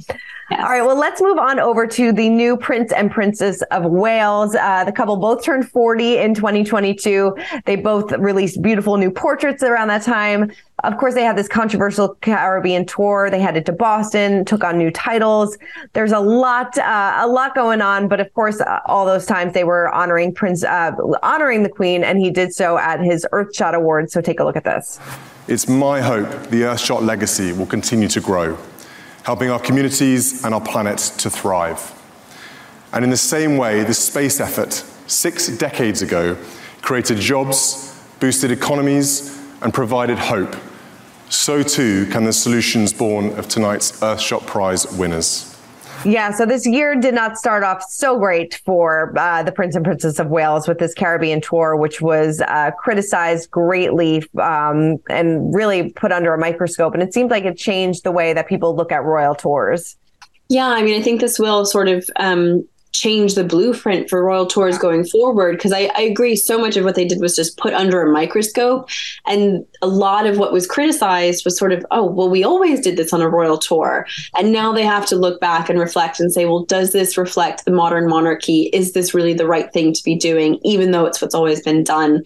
Yes. 0.50 0.60
All 0.60 0.68
right. 0.68 0.82
Well, 0.82 0.96
let's 0.96 1.20
move 1.20 1.38
on 1.38 1.58
over 1.58 1.88
to 1.88 2.12
the 2.12 2.28
new 2.28 2.56
Prince 2.56 2.92
and 2.92 3.10
Princess 3.10 3.62
of 3.72 3.84
Wales. 3.84 4.54
Uh, 4.54 4.75
the 4.84 4.92
couple 4.92 5.16
both 5.16 5.42
turned 5.42 5.68
40 5.68 6.18
in 6.18 6.34
2022. 6.34 7.36
They 7.64 7.76
both 7.76 8.12
released 8.12 8.62
beautiful 8.62 8.96
new 8.96 9.10
portraits 9.10 9.62
around 9.62 9.88
that 9.88 10.02
time. 10.02 10.52
Of 10.84 10.98
course, 10.98 11.14
they 11.14 11.22
had 11.22 11.36
this 11.36 11.48
controversial 11.48 12.14
Caribbean 12.16 12.84
tour. 12.86 13.30
They 13.30 13.40
headed 13.40 13.66
to 13.66 13.72
Boston, 13.72 14.44
took 14.44 14.62
on 14.62 14.76
new 14.76 14.90
titles. 14.90 15.56
There's 15.94 16.12
a 16.12 16.20
lot, 16.20 16.76
uh, 16.78 17.18
a 17.18 17.26
lot 17.26 17.54
going 17.54 17.80
on. 17.80 18.08
But 18.08 18.20
of 18.20 18.32
course, 18.34 18.60
uh, 18.60 18.80
all 18.86 19.06
those 19.06 19.26
times 19.26 19.54
they 19.54 19.64
were 19.64 19.92
honoring 19.94 20.34
Prince, 20.34 20.64
uh, 20.64 20.92
honoring 21.22 21.62
the 21.62 21.70
Queen, 21.70 22.04
and 22.04 22.18
he 22.18 22.30
did 22.30 22.54
so 22.54 22.78
at 22.78 23.00
his 23.00 23.26
Earthshot 23.32 23.74
Awards. 23.74 24.12
So 24.12 24.20
take 24.20 24.40
a 24.40 24.44
look 24.44 24.56
at 24.56 24.64
this. 24.64 25.00
It's 25.48 25.68
my 25.68 26.00
hope 26.00 26.28
the 26.50 26.62
Earthshot 26.62 27.02
legacy 27.02 27.52
will 27.52 27.66
continue 27.66 28.08
to 28.08 28.20
grow 28.20 28.58
helping 29.26 29.50
our 29.50 29.58
communities 29.58 30.44
and 30.44 30.54
our 30.54 30.60
planet 30.60 30.98
to 31.18 31.28
thrive. 31.28 31.95
And 32.96 33.04
in 33.04 33.10
the 33.10 33.16
same 33.18 33.58
way, 33.58 33.84
the 33.84 33.92
space 33.92 34.40
effort, 34.40 34.72
six 35.06 35.48
decades 35.48 36.00
ago, 36.00 36.34
created 36.80 37.18
jobs, 37.18 37.94
boosted 38.20 38.50
economies, 38.50 39.38
and 39.60 39.74
provided 39.74 40.16
hope, 40.16 40.56
so 41.28 41.62
too 41.62 42.06
can 42.06 42.24
the 42.24 42.32
solutions 42.32 42.94
born 42.94 43.38
of 43.38 43.48
tonight's 43.48 44.00
Earthshot 44.00 44.46
Prize 44.46 44.90
winners. 44.92 45.54
Yeah, 46.06 46.30
so 46.30 46.46
this 46.46 46.66
year 46.66 46.96
did 46.96 47.12
not 47.12 47.36
start 47.36 47.64
off 47.64 47.82
so 47.82 48.18
great 48.18 48.62
for 48.64 49.12
uh, 49.18 49.42
the 49.42 49.52
Prince 49.52 49.76
and 49.76 49.84
Princess 49.84 50.18
of 50.18 50.28
Wales 50.28 50.66
with 50.66 50.78
this 50.78 50.94
Caribbean 50.94 51.42
tour, 51.42 51.76
which 51.76 52.00
was 52.00 52.40
uh, 52.48 52.70
criticized 52.78 53.50
greatly 53.50 54.24
um, 54.40 54.96
and 55.10 55.54
really 55.54 55.90
put 55.90 56.12
under 56.12 56.32
a 56.32 56.38
microscope. 56.38 56.94
And 56.94 57.02
it 57.02 57.12
seemed 57.12 57.30
like 57.30 57.44
it 57.44 57.58
changed 57.58 58.04
the 58.04 58.12
way 58.12 58.32
that 58.32 58.48
people 58.48 58.74
look 58.74 58.90
at 58.90 59.04
royal 59.04 59.34
tours. 59.34 59.98
Yeah, 60.48 60.68
I 60.68 60.82
mean, 60.82 60.98
I 60.98 61.02
think 61.02 61.20
this 61.20 61.38
will 61.38 61.66
sort 61.66 61.88
of 61.88 62.08
um, 62.16 62.66
change 62.96 63.34
the 63.34 63.44
blueprint 63.44 64.08
for 64.08 64.24
royal 64.24 64.46
tours 64.46 64.78
going 64.78 65.04
forward 65.04 65.56
because 65.56 65.72
I, 65.72 65.90
I, 65.94 66.02
agree 66.02 66.36
so 66.36 66.58
much 66.58 66.76
of 66.76 66.84
what 66.84 66.94
they 66.94 67.04
did 67.04 67.20
was 67.20 67.36
just 67.36 67.58
put 67.58 67.74
under 67.74 68.02
a 68.02 68.12
microscope 68.12 68.88
and 69.26 69.64
a 69.82 69.86
lot 69.86 70.26
of 70.26 70.38
what 70.38 70.52
was 70.52 70.66
criticized 70.66 71.44
was 71.44 71.58
sort 71.58 71.72
of 71.72 71.84
oh 71.90 72.04
well 72.04 72.30
we 72.30 72.44
always 72.44 72.80
did 72.80 72.96
this 72.96 73.12
on 73.12 73.20
a 73.20 73.28
royal 73.28 73.58
tour. 73.58 74.06
And 74.36 74.52
now 74.52 74.72
they 74.72 74.84
have 74.84 75.06
to 75.06 75.16
look 75.16 75.40
back 75.40 75.68
and 75.68 75.78
reflect 75.78 76.20
and 76.20 76.32
say 76.32 76.46
well 76.46 76.64
does 76.64 76.92
this 76.92 77.16
reflect 77.18 77.64
the 77.64 77.70
modern 77.70 78.08
monarchy? 78.08 78.70
Is 78.72 78.92
this 78.92 79.14
really 79.14 79.34
the 79.34 79.46
right 79.46 79.72
thing 79.72 79.92
to 79.92 80.02
be 80.04 80.16
doing 80.16 80.58
even 80.64 80.90
though 80.90 81.06
it's 81.06 81.20
what's 81.20 81.34
always 81.34 81.62
been 81.62 81.84
done 81.84 82.22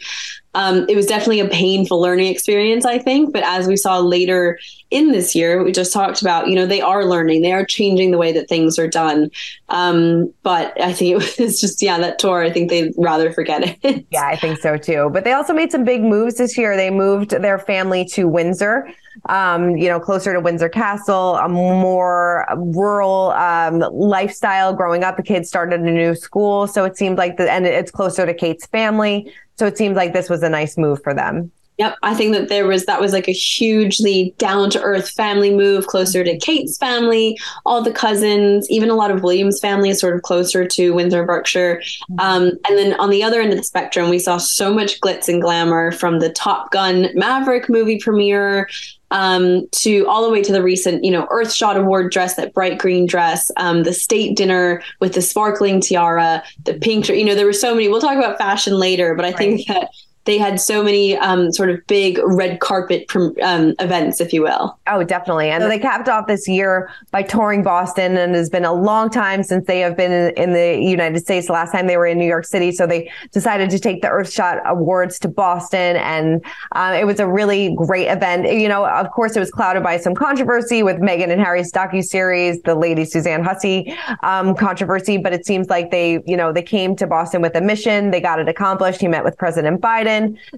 um, 0.55 0.87
it 0.89 0.97
was 0.97 1.07
definitely 1.07 1.41
a 1.41 1.49
painful 1.49 2.01
learning 2.01 2.27
experience, 2.27 2.85
I 2.85 2.99
think. 2.99 3.33
But 3.33 3.45
as 3.45 3.69
we 3.69 3.77
saw 3.77 3.99
later 3.99 4.59
in 4.91 5.13
this 5.13 5.35
year, 5.35 5.63
we 5.63 5.71
just 5.71 5.93
talked 5.93 6.21
about, 6.21 6.49
you 6.49 6.57
know, 6.57 6.67
they 6.67 6.81
are 6.81 7.05
learning, 7.05 7.43
they 7.43 7.53
are 7.53 7.65
changing 7.65 8.11
the 8.11 8.19
way 8.19 8.33
that 8.33 8.49
things 8.49 8.79
are 8.79 8.89
done. 8.89 9.31
Um, 9.69 10.33
but 10.43 10.79
I 10.81 10.93
think 10.93 11.13
it 11.13 11.39
was 11.39 11.61
just, 11.61 11.81
yeah, 11.81 11.99
that 11.99 12.19
tour, 12.19 12.43
I 12.43 12.51
think 12.51 12.69
they'd 12.69 12.93
rather 12.97 13.33
forget 13.33 13.79
it. 13.83 14.07
yeah, 14.11 14.27
I 14.27 14.37
think 14.37 14.59
so 14.59 14.77
too. 14.77 15.11
But 15.13 15.25
they 15.25 15.33
also 15.33 15.53
made 15.53 15.71
some 15.71 15.85
big 15.85 16.03
moves 16.03 16.37
this 16.37 16.59
year. 16.59 16.77
They 16.77 16.91
moved 16.91 17.31
their 17.31 17.59
family 17.59 18.05
to 18.07 18.27
Windsor. 18.27 18.91
Um, 19.27 19.77
you 19.77 19.89
know, 19.89 20.01
closer 20.01 20.33
to 20.33 20.41
Windsor 20.41 20.69
Castle, 20.69 21.37
a 21.37 21.49
more 21.49 22.47
rural 22.57 23.33
um, 23.33 23.81
lifestyle 23.93 24.73
growing 24.73 25.05
up. 25.05 25.17
The 25.17 25.23
kids 25.23 25.49
started 25.49 25.81
a 25.81 25.91
new 25.91 26.15
school. 26.15 26.67
So 26.67 26.85
it 26.85 26.97
seemed 26.97 27.19
like 27.19 27.37
the, 27.37 27.51
and 27.51 27.67
it's 27.67 27.91
closer 27.91 28.25
to 28.25 28.33
Kate's 28.33 28.67
family. 28.67 29.31
So 29.61 29.67
it 29.67 29.77
seems 29.77 29.95
like 29.95 30.15
this 30.15 30.31
was 30.31 30.43
a 30.43 30.49
nice 30.49 30.79
move 30.79 31.03
for 31.03 31.13
them. 31.13 31.53
Yep, 31.81 31.97
I 32.03 32.15
think 32.15 32.35
that 32.35 32.51
there 32.51 32.67
was 32.67 32.85
that 32.85 33.01
was 33.01 33.15
like 33.15 33.27
a 33.27 33.33
hugely 33.33 34.35
down 34.37 34.69
to 34.69 34.83
earth 34.83 35.09
family 35.09 35.51
move, 35.51 35.87
closer 35.87 36.23
to 36.23 36.37
Kate's 36.37 36.77
family, 36.77 37.39
all 37.65 37.81
the 37.81 37.91
cousins, 37.91 38.69
even 38.69 38.91
a 38.91 38.95
lot 38.95 39.11
of 39.11 39.23
William's 39.23 39.59
family 39.59 39.89
is 39.89 39.99
sort 39.99 40.15
of 40.15 40.21
closer 40.21 40.67
to 40.67 40.91
Windsor, 40.91 41.25
Berkshire. 41.25 41.83
Um, 42.19 42.51
and 42.69 42.77
then 42.77 43.01
on 43.01 43.09
the 43.09 43.23
other 43.23 43.41
end 43.41 43.53
of 43.53 43.57
the 43.57 43.65
spectrum, 43.65 44.11
we 44.11 44.19
saw 44.19 44.37
so 44.37 44.75
much 44.75 45.01
glitz 45.01 45.27
and 45.27 45.41
glamour 45.41 45.91
from 45.91 46.19
the 46.19 46.29
Top 46.29 46.71
Gun 46.71 47.09
Maverick 47.15 47.71
movie 47.71 47.99
premiere 47.99 48.69
um, 49.11 49.67
to 49.73 50.07
all 50.07 50.23
the 50.23 50.31
way 50.31 50.43
to 50.43 50.53
the 50.53 50.63
recent, 50.63 51.03
you 51.03 51.11
know, 51.11 51.27
Earthshot 51.29 51.77
Award 51.77 52.13
dress, 52.13 52.35
that 52.35 52.53
bright 52.53 52.79
green 52.79 53.07
dress, 53.07 53.51
um, 53.57 53.85
the 53.85 53.95
state 53.95 54.37
dinner 54.37 54.83
with 55.01 55.15
the 55.15 55.23
sparkling 55.23 55.81
tiara, 55.81 56.43
the 56.65 56.75
pink, 56.75 57.09
you 57.09 57.25
know, 57.25 57.35
there 57.35 57.47
were 57.47 57.55
so 57.55 57.75
many. 57.75 57.89
We'll 57.89 58.03
talk 58.03 58.19
about 58.19 58.37
fashion 58.37 58.75
later, 58.75 59.15
but 59.15 59.25
I 59.25 59.29
right. 59.29 59.39
think 59.39 59.67
that 59.69 59.91
they 60.25 60.37
had 60.37 60.61
so 60.61 60.83
many 60.83 61.17
um, 61.17 61.51
sort 61.51 61.71
of 61.71 61.85
big 61.87 62.21
red 62.23 62.61
carpet 62.61 63.11
um, 63.43 63.75
events, 63.79 64.21
if 64.21 64.33
you 64.33 64.43
will. 64.43 64.79
Oh, 64.87 65.03
definitely. 65.03 65.51
And 65.51 65.71
they 65.71 65.79
capped 65.79 66.09
off 66.09 66.27
this 66.27 66.47
year 66.47 66.91
by 67.11 67.23
touring 67.23 67.63
Boston, 67.63 68.17
and 68.17 68.37
it's 68.37 68.51
been 68.51 68.67
a 68.67 68.73
long 68.73 69.09
time 69.09 69.43
since 69.43 69.67
they 69.67 69.81
have 69.81 69.97
been 69.97 70.13
in, 70.13 70.35
in 70.37 70.53
the 70.53 70.79
United 70.79 71.21
States. 71.21 71.47
The 71.47 71.55
last 71.55 71.73
time 71.73 71.87
they 71.87 71.97
were 71.97 72.07
in 72.07 72.19
New 72.19 72.27
York 72.27 72.45
City, 72.45 72.71
so 72.71 72.87
they 72.87 73.11
decided 73.33 73.71
to 73.71 73.79
take 73.79 74.03
the 74.03 74.09
Earthshot 74.09 74.63
Awards 74.67 75.19
to 75.21 75.29
Boston, 75.29 75.97
and 75.97 76.45
uh, 76.73 76.97
it 77.01 77.07
was 77.07 77.19
a 77.19 77.27
really 77.27 77.75
great 77.75 78.09
event. 78.09 78.47
You 78.53 78.69
know, 78.69 78.87
of 78.87 79.11
course, 79.13 79.37
it 79.37 79.41
was 79.41 79.51
clouded 79.51 79.83
by 79.83 79.97
some 79.97 80.15
controversy 80.15 80.83
with 80.83 80.97
Meghan 80.99 81.31
and 81.31 81.41
Harry's 81.41 81.73
docu 81.73 82.05
series, 82.05 82.61
the 82.63 82.75
Lady 82.75 83.07
Suzanne 83.07 83.43
Hussey 83.43 83.97
um, 84.23 84.55
controversy, 84.55 85.17
but 85.17 85.33
it 85.33 85.47
seems 85.47 85.71
like 85.71 85.91
they, 85.91 86.23
you 86.27 86.37
know, 86.37 86.53
they 86.53 86.63
came 86.63 86.95
to 86.97 87.07
Boston 87.07 87.41
with 87.41 87.55
a 87.55 87.61
mission. 87.61 88.11
They 88.11 88.21
got 88.21 88.39
it 88.39 88.49
accomplished. 88.49 89.01
He 89.01 89.09
met 89.09 89.25
with 89.25 89.39
President 89.39 89.81
Biden. 89.81 90.10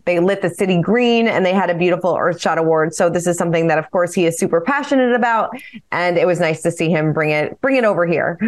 They 0.05 0.19
lit 0.19 0.43
the 0.43 0.51
city 0.51 0.81
green 0.81 1.29
and 1.29 1.45
they 1.45 1.53
had 1.53 1.71
a 1.71 1.75
beautiful 1.75 2.15
Earthshot 2.15 2.57
Award. 2.57 2.95
So 2.95 3.09
this 3.09 3.27
is 3.27 3.37
something 3.37 3.69
that, 3.69 3.79
of 3.79 3.91
course, 3.91 4.13
he 4.15 4.27
is 4.27 4.39
super 4.39 4.61
passionate 4.61 5.15
about, 5.15 5.51
and 5.91 6.19
it 6.19 6.27
was 6.27 6.41
nice 6.41 6.63
to 6.63 6.71
see 6.71 6.91
him 6.91 7.13
bring 7.13 7.31
it 7.31 7.61
bring 7.61 7.77
it 7.77 7.85
over 7.85 8.07
here. 8.07 8.39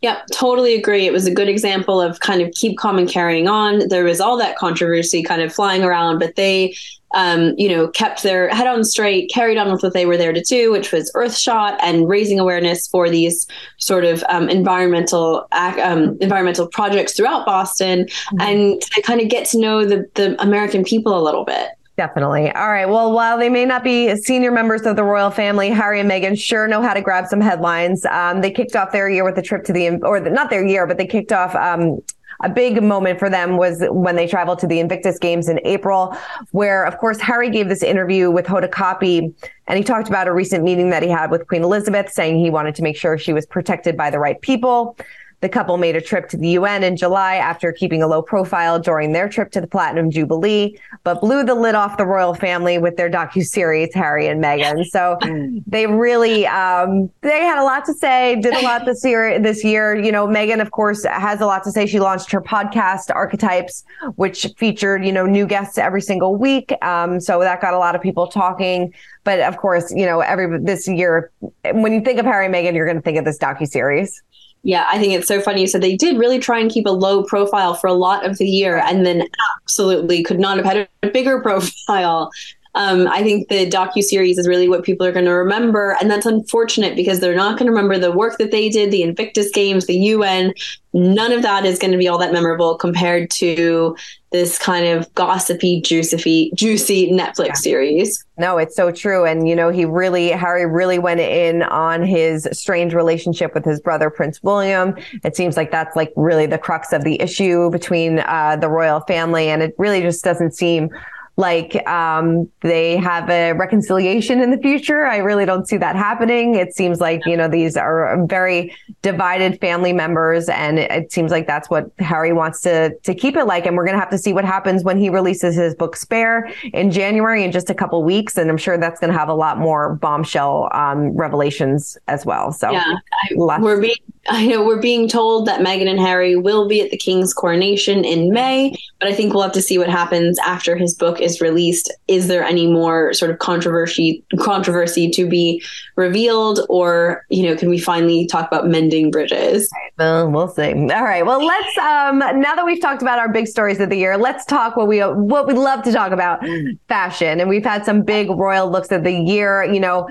Yeah, 0.00 0.20
totally 0.32 0.74
agree. 0.74 1.06
It 1.06 1.12
was 1.12 1.26
a 1.26 1.34
good 1.34 1.48
example 1.48 2.00
of 2.00 2.20
kind 2.20 2.42
of 2.42 2.52
keep 2.52 2.78
calm 2.78 2.98
and 2.98 3.08
carrying 3.08 3.48
on. 3.48 3.88
There 3.88 4.04
was 4.04 4.20
all 4.20 4.36
that 4.38 4.56
controversy 4.56 5.22
kind 5.22 5.42
of 5.42 5.52
flying 5.52 5.82
around, 5.82 6.18
but 6.18 6.36
they 6.36 6.74
um, 7.14 7.54
you 7.56 7.68
know, 7.68 7.88
kept 7.88 8.22
their 8.22 8.48
head 8.50 8.66
on 8.66 8.84
straight, 8.84 9.30
carried 9.32 9.56
on 9.56 9.72
with 9.72 9.82
what 9.82 9.94
they 9.94 10.04
were 10.04 10.16
there 10.16 10.32
to 10.32 10.42
do, 10.42 10.70
which 10.70 10.92
was 10.92 11.10
Earthshot 11.14 11.78
and 11.80 12.08
raising 12.08 12.38
awareness 12.38 12.86
for 12.86 13.08
these 13.08 13.46
sort 13.78 14.04
of 14.04 14.22
um, 14.28 14.48
environmental 14.48 15.46
um, 15.52 16.18
environmental 16.20 16.66
projects 16.66 17.14
throughout 17.14 17.46
Boston, 17.46 18.04
mm-hmm. 18.04 18.40
and 18.40 18.82
to 18.82 19.02
kind 19.02 19.20
of 19.20 19.28
get 19.28 19.46
to 19.48 19.58
know 19.58 19.84
the 19.84 20.08
the 20.14 20.40
American 20.42 20.84
people 20.84 21.18
a 21.18 21.22
little 21.22 21.44
bit. 21.44 21.70
Definitely. 21.98 22.52
All 22.52 22.70
right. 22.70 22.88
Well, 22.88 23.10
while 23.10 23.36
they 23.36 23.48
may 23.48 23.64
not 23.64 23.82
be 23.82 24.14
senior 24.14 24.52
members 24.52 24.82
of 24.82 24.94
the 24.94 25.02
royal 25.02 25.32
family, 25.32 25.68
Harry 25.68 25.98
and 25.98 26.08
Meghan 26.08 26.38
sure 26.38 26.68
know 26.68 26.80
how 26.80 26.94
to 26.94 27.00
grab 27.00 27.26
some 27.26 27.40
headlines. 27.40 28.06
Um, 28.06 28.40
they 28.40 28.52
kicked 28.52 28.76
off 28.76 28.92
their 28.92 29.10
year 29.10 29.24
with 29.24 29.36
a 29.36 29.42
trip 29.42 29.64
to 29.64 29.72
the, 29.72 29.96
or 30.02 30.20
the, 30.20 30.30
not 30.30 30.48
their 30.48 30.64
year, 30.64 30.86
but 30.86 30.96
they 30.96 31.08
kicked 31.08 31.32
off 31.32 31.56
um, 31.56 32.00
a 32.44 32.48
big 32.48 32.80
moment 32.84 33.18
for 33.18 33.28
them 33.28 33.56
was 33.56 33.82
when 33.90 34.14
they 34.14 34.28
traveled 34.28 34.60
to 34.60 34.68
the 34.68 34.78
Invictus 34.78 35.18
Games 35.18 35.48
in 35.48 35.58
April, 35.64 36.16
where, 36.52 36.84
of 36.84 36.98
course, 36.98 37.18
Harry 37.18 37.50
gave 37.50 37.68
this 37.68 37.82
interview 37.82 38.30
with 38.30 38.46
Hoda 38.46 38.70
Kotb, 38.70 39.34
and 39.66 39.76
he 39.76 39.82
talked 39.82 40.08
about 40.08 40.28
a 40.28 40.32
recent 40.32 40.62
meeting 40.62 40.90
that 40.90 41.02
he 41.02 41.08
had 41.08 41.32
with 41.32 41.48
Queen 41.48 41.64
Elizabeth, 41.64 42.12
saying 42.12 42.38
he 42.38 42.48
wanted 42.48 42.76
to 42.76 42.82
make 42.82 42.96
sure 42.96 43.18
she 43.18 43.32
was 43.32 43.44
protected 43.44 43.96
by 43.96 44.08
the 44.08 44.20
right 44.20 44.40
people. 44.40 44.96
The 45.40 45.48
couple 45.48 45.76
made 45.76 45.94
a 45.94 46.00
trip 46.00 46.28
to 46.30 46.36
the 46.36 46.48
UN 46.50 46.82
in 46.82 46.96
July 46.96 47.36
after 47.36 47.72
keeping 47.72 48.02
a 48.02 48.08
low 48.08 48.22
profile 48.22 48.80
during 48.80 49.12
their 49.12 49.28
trip 49.28 49.52
to 49.52 49.60
the 49.60 49.68
Platinum 49.68 50.10
Jubilee, 50.10 50.76
but 51.04 51.20
blew 51.20 51.44
the 51.44 51.54
lid 51.54 51.76
off 51.76 51.96
the 51.96 52.06
royal 52.06 52.34
family 52.34 52.78
with 52.78 52.96
their 52.96 53.08
docu 53.08 53.44
series 53.44 53.94
Harry 53.94 54.26
and 54.26 54.42
Meghan. 54.42 54.84
So 54.86 55.16
they 55.66 55.86
really 55.86 56.46
um, 56.46 57.10
they 57.20 57.40
had 57.40 57.60
a 57.60 57.64
lot 57.64 57.84
to 57.84 57.94
say, 57.94 58.40
did 58.40 58.54
a 58.54 58.62
lot 58.62 58.84
this 58.84 59.04
year. 59.04 59.38
This 59.38 59.62
year, 59.62 59.94
you 59.94 60.10
know, 60.10 60.26
Meghan, 60.26 60.60
of 60.60 60.72
course, 60.72 61.04
has 61.04 61.40
a 61.40 61.46
lot 61.46 61.62
to 61.64 61.70
say. 61.70 61.86
She 61.86 62.00
launched 62.00 62.32
her 62.32 62.40
podcast 62.40 63.14
Archetypes, 63.14 63.84
which 64.16 64.46
featured 64.56 65.04
you 65.04 65.12
know 65.12 65.26
new 65.26 65.46
guests 65.46 65.78
every 65.78 66.02
single 66.02 66.34
week. 66.34 66.72
Um, 66.82 67.20
so 67.20 67.40
that 67.40 67.60
got 67.60 67.74
a 67.74 67.78
lot 67.78 67.94
of 67.94 68.02
people 68.02 68.26
talking. 68.26 68.92
But 69.24 69.40
of 69.40 69.58
course, 69.58 69.92
you 69.94 70.06
know, 70.06 70.20
every 70.20 70.58
this 70.60 70.88
year, 70.88 71.30
when 71.72 71.92
you 71.92 72.00
think 72.00 72.18
of 72.18 72.24
Harry 72.24 72.46
and 72.46 72.54
Meghan, 72.54 72.74
you're 72.74 72.86
going 72.86 72.96
to 72.96 73.02
think 73.02 73.18
of 73.18 73.24
this 73.24 73.38
docu 73.38 73.66
series. 73.66 74.22
Yeah, 74.62 74.86
I 74.90 74.98
think 74.98 75.14
it's 75.14 75.28
so 75.28 75.40
funny. 75.40 75.66
Said 75.66 75.82
they 75.82 75.96
did 75.96 76.18
really 76.18 76.38
try 76.38 76.58
and 76.58 76.70
keep 76.70 76.86
a 76.86 76.90
low 76.90 77.22
profile 77.22 77.74
for 77.74 77.86
a 77.86 77.94
lot 77.94 78.26
of 78.26 78.38
the 78.38 78.46
year, 78.46 78.78
and 78.78 79.06
then 79.06 79.22
absolutely 79.62 80.22
could 80.22 80.40
not 80.40 80.56
have 80.56 80.66
had 80.66 80.88
a 81.02 81.10
bigger 81.10 81.40
profile. 81.42 82.30
Um, 82.74 83.08
I 83.08 83.22
think 83.22 83.48
the 83.48 83.68
docu 83.68 84.02
series 84.02 84.38
is 84.38 84.46
really 84.46 84.68
what 84.68 84.84
people 84.84 85.06
are 85.06 85.12
going 85.12 85.24
to 85.24 85.32
remember, 85.32 85.96
and 86.00 86.10
that's 86.10 86.26
unfortunate 86.26 86.96
because 86.96 87.20
they're 87.20 87.34
not 87.34 87.58
going 87.58 87.66
to 87.66 87.72
remember 87.72 87.98
the 87.98 88.12
work 88.12 88.38
that 88.38 88.50
they 88.50 88.68
did, 88.68 88.90
the 88.90 89.02
Invictus 89.02 89.50
Games, 89.50 89.86
the 89.86 89.96
UN. 89.96 90.54
None 90.92 91.32
of 91.32 91.42
that 91.42 91.64
is 91.64 91.78
going 91.78 91.92
to 91.92 91.98
be 91.98 92.08
all 92.08 92.18
that 92.18 92.32
memorable 92.32 92.76
compared 92.76 93.30
to 93.32 93.96
this 94.30 94.58
kind 94.58 94.86
of 94.86 95.12
gossipy, 95.14 95.80
juicy, 95.80 96.50
juicy 96.54 97.10
Netflix 97.10 97.46
yeah. 97.46 97.52
series. 97.54 98.24
No, 98.36 98.58
it's 98.58 98.76
so 98.76 98.90
true. 98.90 99.24
And, 99.24 99.48
you 99.48 99.56
know, 99.56 99.70
he 99.70 99.84
really, 99.84 100.30
Harry 100.30 100.66
really 100.66 100.98
went 100.98 101.20
in 101.20 101.62
on 101.62 102.02
his 102.02 102.46
strange 102.52 102.92
relationship 102.94 103.54
with 103.54 103.64
his 103.64 103.80
brother, 103.80 104.10
Prince 104.10 104.42
William. 104.42 104.94
It 105.24 105.34
seems 105.34 105.56
like 105.56 105.70
that's 105.70 105.96
like 105.96 106.12
really 106.16 106.46
the 106.46 106.58
crux 106.58 106.92
of 106.92 107.04
the 107.04 107.20
issue 107.20 107.70
between 107.70 108.18
uh, 108.20 108.56
the 108.56 108.68
royal 108.68 109.00
family. 109.00 109.48
And 109.48 109.62
it 109.62 109.74
really 109.78 110.02
just 110.02 110.22
doesn't 110.24 110.54
seem 110.54 110.90
like 111.38 111.86
um, 111.88 112.50
they 112.62 112.96
have 112.96 113.30
a 113.30 113.52
reconciliation 113.52 114.40
in 114.40 114.50
the 114.50 114.58
future. 114.58 115.06
I 115.06 115.18
really 115.18 115.46
don't 115.46 115.68
see 115.68 115.76
that 115.76 115.94
happening. 115.94 116.56
It 116.56 116.74
seems 116.74 117.00
like 117.00 117.24
you 117.26 117.36
know 117.36 117.46
these 117.46 117.76
are 117.76 118.26
very 118.26 118.74
divided 119.02 119.60
family 119.60 119.92
members, 119.92 120.48
and 120.48 120.80
it, 120.80 120.90
it 120.90 121.12
seems 121.12 121.30
like 121.30 121.46
that's 121.46 121.70
what 121.70 121.92
Harry 122.00 122.32
wants 122.32 122.60
to 122.62 122.92
to 123.04 123.14
keep 123.14 123.36
it 123.36 123.44
like. 123.44 123.66
And 123.66 123.76
we're 123.76 123.86
gonna 123.86 124.00
have 124.00 124.10
to 124.10 124.18
see 124.18 124.32
what 124.32 124.44
happens 124.44 124.82
when 124.82 124.98
he 124.98 125.10
releases 125.10 125.54
his 125.54 125.76
book 125.76 125.94
Spare 125.94 126.52
in 126.72 126.90
January 126.90 127.44
in 127.44 127.52
just 127.52 127.70
a 127.70 127.74
couple 127.74 128.02
weeks, 128.02 128.36
and 128.36 128.50
I'm 128.50 128.58
sure 128.58 128.76
that's 128.76 128.98
gonna 128.98 129.12
have 129.12 129.28
a 129.28 129.34
lot 129.34 129.58
more 129.58 129.94
bombshell 129.94 130.68
um, 130.72 131.16
revelations 131.16 131.96
as 132.08 132.26
well. 132.26 132.50
So 132.50 132.72
yeah, 132.72 132.96
I, 133.30 133.34
we're 133.36 133.80
being 133.80 133.94
I 134.28 134.46
know 134.46 134.64
we're 134.64 134.80
being 134.80 135.08
told 135.08 135.46
that 135.46 135.60
Meghan 135.60 135.88
and 135.88 135.98
Harry 135.98 136.36
will 136.36 136.68
be 136.68 136.80
at 136.80 136.90
the 136.90 136.96
King's 136.96 137.32
coronation 137.32 138.04
in 138.04 138.30
May, 138.30 138.74
but 138.98 139.08
I 139.08 139.14
think 139.14 139.32
we'll 139.32 139.42
have 139.42 139.52
to 139.52 139.62
see 139.62 139.78
what 139.78 139.88
happens 139.88 140.38
after 140.40 140.76
his 140.76 140.94
book 140.94 141.20
is 141.20 141.27
released. 141.40 141.92
Is 142.08 142.28
there 142.28 142.42
any 142.42 142.66
more 142.66 143.12
sort 143.12 143.30
of 143.30 143.38
controversy 143.38 144.24
controversy 144.38 145.10
to 145.10 145.28
be 145.28 145.62
revealed, 145.96 146.60
or 146.68 147.24
you 147.28 147.42
know, 147.42 147.56
can 147.56 147.68
we 147.68 147.78
finally 147.78 148.26
talk 148.26 148.46
about 148.46 148.66
mending 148.66 149.10
bridges? 149.10 149.70
Well, 149.98 150.30
we'll 150.30 150.48
see. 150.48 150.72
All 150.72 151.04
right. 151.04 151.24
Well, 151.24 151.44
let's 151.44 151.78
um 151.78 152.18
now 152.18 152.54
that 152.54 152.64
we've 152.64 152.80
talked 152.80 153.02
about 153.02 153.18
our 153.18 153.28
big 153.28 153.46
stories 153.46 153.80
of 153.80 153.90
the 153.90 153.96
year, 153.96 154.16
let's 154.16 154.44
talk 154.44 154.76
what 154.76 154.88
we 154.88 155.00
what 155.00 155.46
we 155.46 155.54
love 155.54 155.82
to 155.84 155.92
talk 155.92 156.12
about, 156.12 156.40
fashion, 156.88 157.40
and 157.40 157.48
we've 157.48 157.64
had 157.64 157.84
some 157.84 158.02
big 158.02 158.30
royal 158.30 158.70
looks 158.70 158.90
of 158.90 159.04
the 159.04 159.12
year. 159.12 159.64
You 159.64 159.80
know 159.80 160.08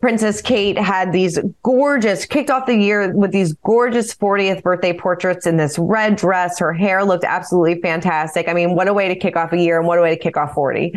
Princess 0.00 0.40
Kate 0.40 0.78
had 0.78 1.12
these 1.12 1.38
gorgeous, 1.62 2.24
kicked 2.24 2.48
off 2.48 2.66
the 2.66 2.74
year 2.74 3.14
with 3.14 3.32
these 3.32 3.52
gorgeous 3.52 4.14
40th 4.14 4.62
birthday 4.62 4.94
portraits 4.94 5.46
in 5.46 5.58
this 5.58 5.78
red 5.78 6.16
dress. 6.16 6.58
Her 6.58 6.72
hair 6.72 7.04
looked 7.04 7.24
absolutely 7.24 7.82
fantastic. 7.82 8.48
I 8.48 8.54
mean, 8.54 8.74
what 8.74 8.88
a 8.88 8.94
way 8.94 9.08
to 9.08 9.14
kick 9.14 9.36
off 9.36 9.52
a 9.52 9.58
year 9.58 9.78
and 9.78 9.86
what 9.86 9.98
a 9.98 10.02
way 10.02 10.16
to 10.16 10.20
kick 10.20 10.38
off 10.38 10.54
40. 10.54 10.94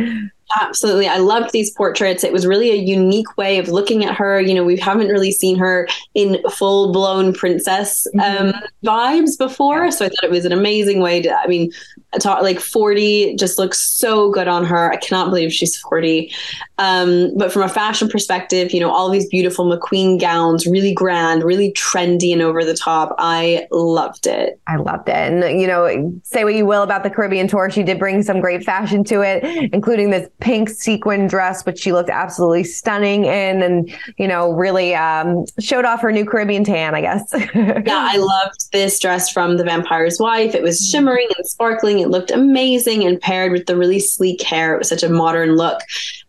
Absolutely. 0.60 1.08
I 1.08 1.18
loved 1.18 1.52
these 1.52 1.72
portraits. 1.72 2.24
It 2.24 2.32
was 2.32 2.46
really 2.46 2.72
a 2.72 2.76
unique 2.76 3.38
way 3.38 3.58
of 3.58 3.70
looking 3.70 4.06
at 4.06 4.16
her. 4.16 4.40
You 4.40 4.54
know, 4.54 4.64
we 4.64 4.78
haven't 4.78 5.08
really 5.08 5.32
seen 5.32 5.58
her 5.58 5.88
in 6.14 6.42
full 6.50 6.92
blown 6.92 7.34
princess 7.34 8.08
mm-hmm. 8.16 8.48
um, 8.48 8.62
vibes 8.84 9.38
before. 9.38 9.90
So 9.92 10.06
I 10.06 10.10
thought 10.10 10.24
it 10.24 10.32
was 10.32 10.46
an 10.46 10.52
amazing 10.52 11.00
way 11.00 11.22
to, 11.22 11.36
I 11.36 11.48
mean, 11.48 11.72
talk, 12.20 12.42
like 12.42 12.60
40 12.60 13.36
just 13.36 13.58
looks 13.58 13.80
so 13.80 14.32
good 14.32 14.48
on 14.48 14.66
her. 14.66 14.92
I 14.92 14.98
cannot 14.98 15.30
believe 15.30 15.52
she's 15.52 15.78
40. 15.78 16.32
Um, 16.78 17.36
but 17.38 17.52
from 17.52 17.64
a 17.64 17.70
fashion 17.70 18.10
perspective, 18.10 18.72
you 18.72 18.80
know, 18.80 18.92
all 18.92 19.10
these 19.10 19.28
beautiful 19.28 19.66
McQueen 19.66 20.20
gowns, 20.20 20.68
really 20.68 20.94
grand, 20.94 21.44
really 21.44 21.72
trendy 21.74 22.32
and 22.34 22.42
over 22.42 22.64
the 22.64 22.76
top. 22.76 23.16
I 23.18 23.68
loved 23.72 24.28
it. 24.28 24.60
I 24.68 24.76
loved 24.76 25.10
it. 25.10 25.16
And, 25.16 25.60
you 25.60 25.68
know, 25.68 26.14
say 26.24 26.44
what 26.44 26.56
you 26.56 26.66
will 26.66 26.84
about 26.84 27.04
the 27.04 27.10
Caribbean 27.10 27.48
tour, 27.48 27.70
she 27.70 27.84
did 27.84 28.00
bring 28.00 28.22
some 28.24 28.42
great 28.42 28.64
fashion 28.64 29.04
to 29.06 29.22
it, 29.22 29.44
including 29.74 30.10
this 30.10 30.30
pink 30.44 30.70
sequin 30.70 31.26
dress, 31.26 31.66
which 31.66 31.80
she 31.80 31.94
looked 31.94 32.10
absolutely 32.10 32.66
stunning 32.66 33.24
in 33.24 33.64
and, 33.64 33.92
you 34.18 34.28
know, 34.28 34.52
really 34.52 34.94
um, 34.94 35.46
showed 35.60 35.86
off 35.86 36.02
her 36.02 36.12
new 36.12 36.26
Caribbean 36.26 36.66
tan, 36.66 36.94
I 36.94 37.02
guess. 37.02 37.24
yeah, 37.56 38.08
I 38.12 38.18
loved 38.18 38.72
this 38.74 39.00
dress 39.00 39.32
from 39.32 39.56
The 39.56 39.64
Vampire's 39.64 40.20
Wife. 40.20 40.54
It 40.54 40.62
was 40.62 40.80
mm-hmm. 40.80 40.92
shimmering 40.92 41.28
and 41.38 41.48
sparkling. 41.48 42.00
It 42.00 42.10
looked 42.10 42.30
amazing 42.30 43.06
and 43.06 43.20
paired 43.20 43.54
with 43.54 43.68
the 43.68 43.78
really 43.78 44.00
sleek 44.00 44.42
hair. 44.42 44.76
It 44.76 44.80
was 44.80 44.90
such 44.90 45.02
a 45.02 45.10
modern 45.10 45.56
look. 45.56 45.80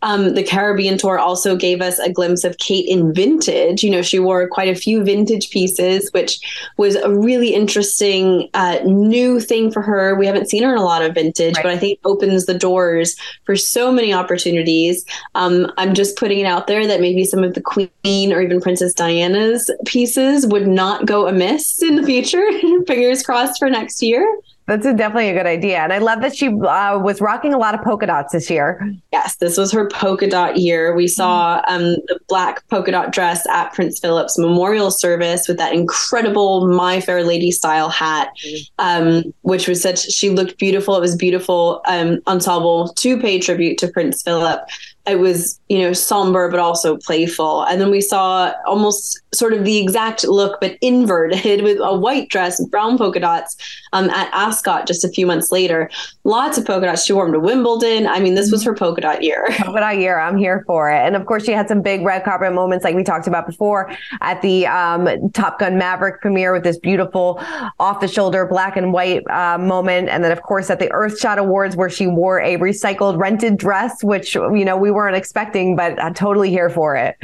Um, 0.03 0.35
the 0.35 0.45
Caribbean 0.45 0.97
tour 0.97 1.19
also 1.19 1.57
gave 1.57 1.81
us 1.81 1.99
a 1.99 2.13
glimpse 2.13 2.45
of 2.45 2.59
Kate 2.59 2.87
in 2.87 3.13
vintage. 3.13 3.83
You 3.83 3.91
know, 3.91 4.03
she 4.03 4.21
wore 4.21 4.47
quite 4.49 4.69
a 4.69 4.75
few 4.79 5.03
vintage 5.03 5.51
pieces, 5.51 6.13
which 6.13 6.39
was 6.77 6.95
a 6.95 7.11
really 7.11 7.55
interesting 7.55 8.49
uh, 8.55 8.79
new 8.85 9.41
thing 9.41 9.73
for 9.73 9.83
her. 9.83 10.15
We 10.15 10.27
haven't 10.27 10.51
seen 10.51 10.63
her 10.63 10.73
in 10.73 10.79
a 10.79 10.85
lot 10.85 11.03
of 11.03 11.15
vintage, 11.15 11.57
right. 11.57 11.63
but 11.63 11.73
I 11.73 11.79
think 11.79 11.95
it 11.95 12.01
opens 12.07 12.47
the 12.47 12.55
doors 12.55 13.17
for 13.45 13.57
so 13.57 13.91
many 13.95 14.13
opportunities. 14.13 15.05
Um, 15.35 15.73
I'm 15.77 15.95
just 15.95 16.17
putting 16.17 16.41
it 16.41 16.47
out 16.47 16.67
there 16.67 16.87
that 16.87 17.01
maybe 17.01 17.25
some 17.25 17.43
of 17.43 17.55
the 17.55 17.63
Queen 17.63 18.33
or 18.33 18.41
even 18.41 18.61
Princess 18.61 18.93
Diana's 18.93 19.71
pieces 19.87 20.47
would 20.47 20.67
not 20.67 21.07
go 21.07 21.27
amiss 21.27 21.83
in 21.83 21.97
the 21.97 22.03
future. 22.03 22.45
Fingers 22.87 23.23
crossed 23.23 23.59
for 23.59 23.71
next 23.71 24.03
year. 24.03 24.27
That's 24.67 24.87
a, 24.87 24.95
definitely 24.95 25.29
a 25.29 25.35
good 25.35 25.47
idea. 25.47 25.81
And 25.81 25.93
I 25.93 25.99
love 25.99 26.23
that 26.23 26.35
she 26.35 26.49
uh, 26.49 26.99
was 26.99 27.21
rocking 27.21 27.53
a 27.53 27.59
lot 27.59 27.75
of 27.75 27.83
polka 27.83 28.07
dots 28.07 28.33
this 28.33 28.49
year. 28.49 28.95
Yes, 29.13 29.37
this 29.37 29.59
was 29.59 29.71
her 29.73 29.89
polka 29.89 30.27
dot 30.27 30.57
year. 30.57 30.95
We 30.95 31.07
saw 31.07 31.61
um, 31.69 31.83
the 31.83 32.19
black 32.29 32.67
polka 32.69 32.91
dot 32.91 33.13
dress 33.13 33.47
at 33.49 33.75
Prince 33.75 34.01
Philip's 34.01 34.39
memorial 34.39 34.91
service 34.91 35.47
with 35.49 35.59
that 35.59 35.75
incredible 35.75 36.67
My 36.67 37.01
Fair 37.01 37.25
Lady 37.25 37.51
style 37.51 37.91
hat, 37.91 38.31
um, 38.79 39.35
which 39.43 39.69
was 39.69 39.83
such, 39.83 40.01
she 40.01 40.31
looked 40.31 40.59
beautiful. 40.59 40.97
It 40.97 41.01
was 41.01 41.15
beautiful 41.15 41.83
um, 41.87 42.21
ensemble 42.27 42.89
to 42.89 43.21
pay 43.21 43.39
tribute 43.41 43.77
to 43.79 43.89
Prince 43.89 44.23
Philip 44.23 44.61
it 45.07 45.19
was 45.19 45.61
you 45.69 45.81
know 45.81 45.93
somber 45.93 46.51
but 46.51 46.59
also 46.59 46.97
playful. 46.97 47.63
And 47.65 47.81
then 47.81 47.91
we 47.91 48.01
saw 48.01 48.53
almost 48.67 49.21
sort 49.35 49.53
of 49.53 49.65
the 49.65 49.79
exact 49.79 50.25
look 50.25 50.61
but 50.61 50.79
inverted 50.81 51.63
with 51.63 51.79
a 51.81 51.97
white 51.97 52.29
dress 52.31 52.59
and 52.59 52.71
brown 52.71 52.97
polka 52.97 53.21
dots 53.21 53.57
um, 53.93 54.09
at 54.11 54.31
ascot 54.33 54.87
just 54.87 55.05
a 55.05 55.09
few 55.09 55.27
months 55.27 55.53
later. 55.53 55.91
Lots 56.25 56.57
of 56.57 56.65
polka 56.65 56.87
dots. 56.87 57.05
She 57.05 57.13
wore 57.13 57.27
them 57.27 57.35
to 57.35 57.41
wimbledon. 57.41 58.07
I 58.07 58.21
mean 58.21 58.35
this 58.35 58.51
was 58.51 58.63
her 58.65 58.75
polka 58.75 59.03
dot 59.03 59.23
year. 59.23 59.47
Polka 59.59 59.81
dot 59.81 59.99
year. 59.99 60.19
I'm 60.19 60.39
here 60.39 60.65
for 60.67 60.91
it. 60.91 60.99
And 60.99 61.17
of 61.17 61.27
course 61.27 61.45
she 61.45 61.53
had 61.53 61.69
some 61.69 61.83
big 61.83 62.03
red 62.03 62.25
carpet 62.25 62.55
moments 62.55 62.85
like 62.85 62.95
we 62.95 63.05
talked 63.05 63.27
about 63.27 63.47
before 63.47 63.95
at 64.23 64.41
the 64.41 64.67
um, 64.67 65.09
top 65.33 65.59
gun 65.59 65.77
maverick 65.77 66.21
premiere 66.23 66.53
with 66.53 66.65
this 66.65 66.79
beautiful 66.79 67.41
off 67.79 68.01
the 68.01 68.09
shoulder 68.09 68.47
black 68.47 68.77
and 68.77 68.93
white 68.93 69.29
uh, 69.29 69.59
moment. 69.59 70.09
And 70.09 70.25
then 70.25 70.33
of 70.33 70.43
course 70.43 70.71
at 70.71 70.79
the 70.79 70.89
earthshot 70.89 71.37
awards 71.37 71.77
where 71.77 71.91
she 71.91 72.07
wore 72.07 72.41
a 72.41 72.57
recycled 72.57 73.19
rented 73.19 73.59
dress 73.59 74.03
which 74.03 74.35
you 74.35 74.65
know 74.65 74.77
we 74.77 74.94
weren't 74.95 75.17
expecting, 75.17 75.77
but 75.77 76.03
I'm 76.03 76.15
totally 76.15 76.51
here 76.51 76.71
for 76.71 76.97
it. 76.97 77.17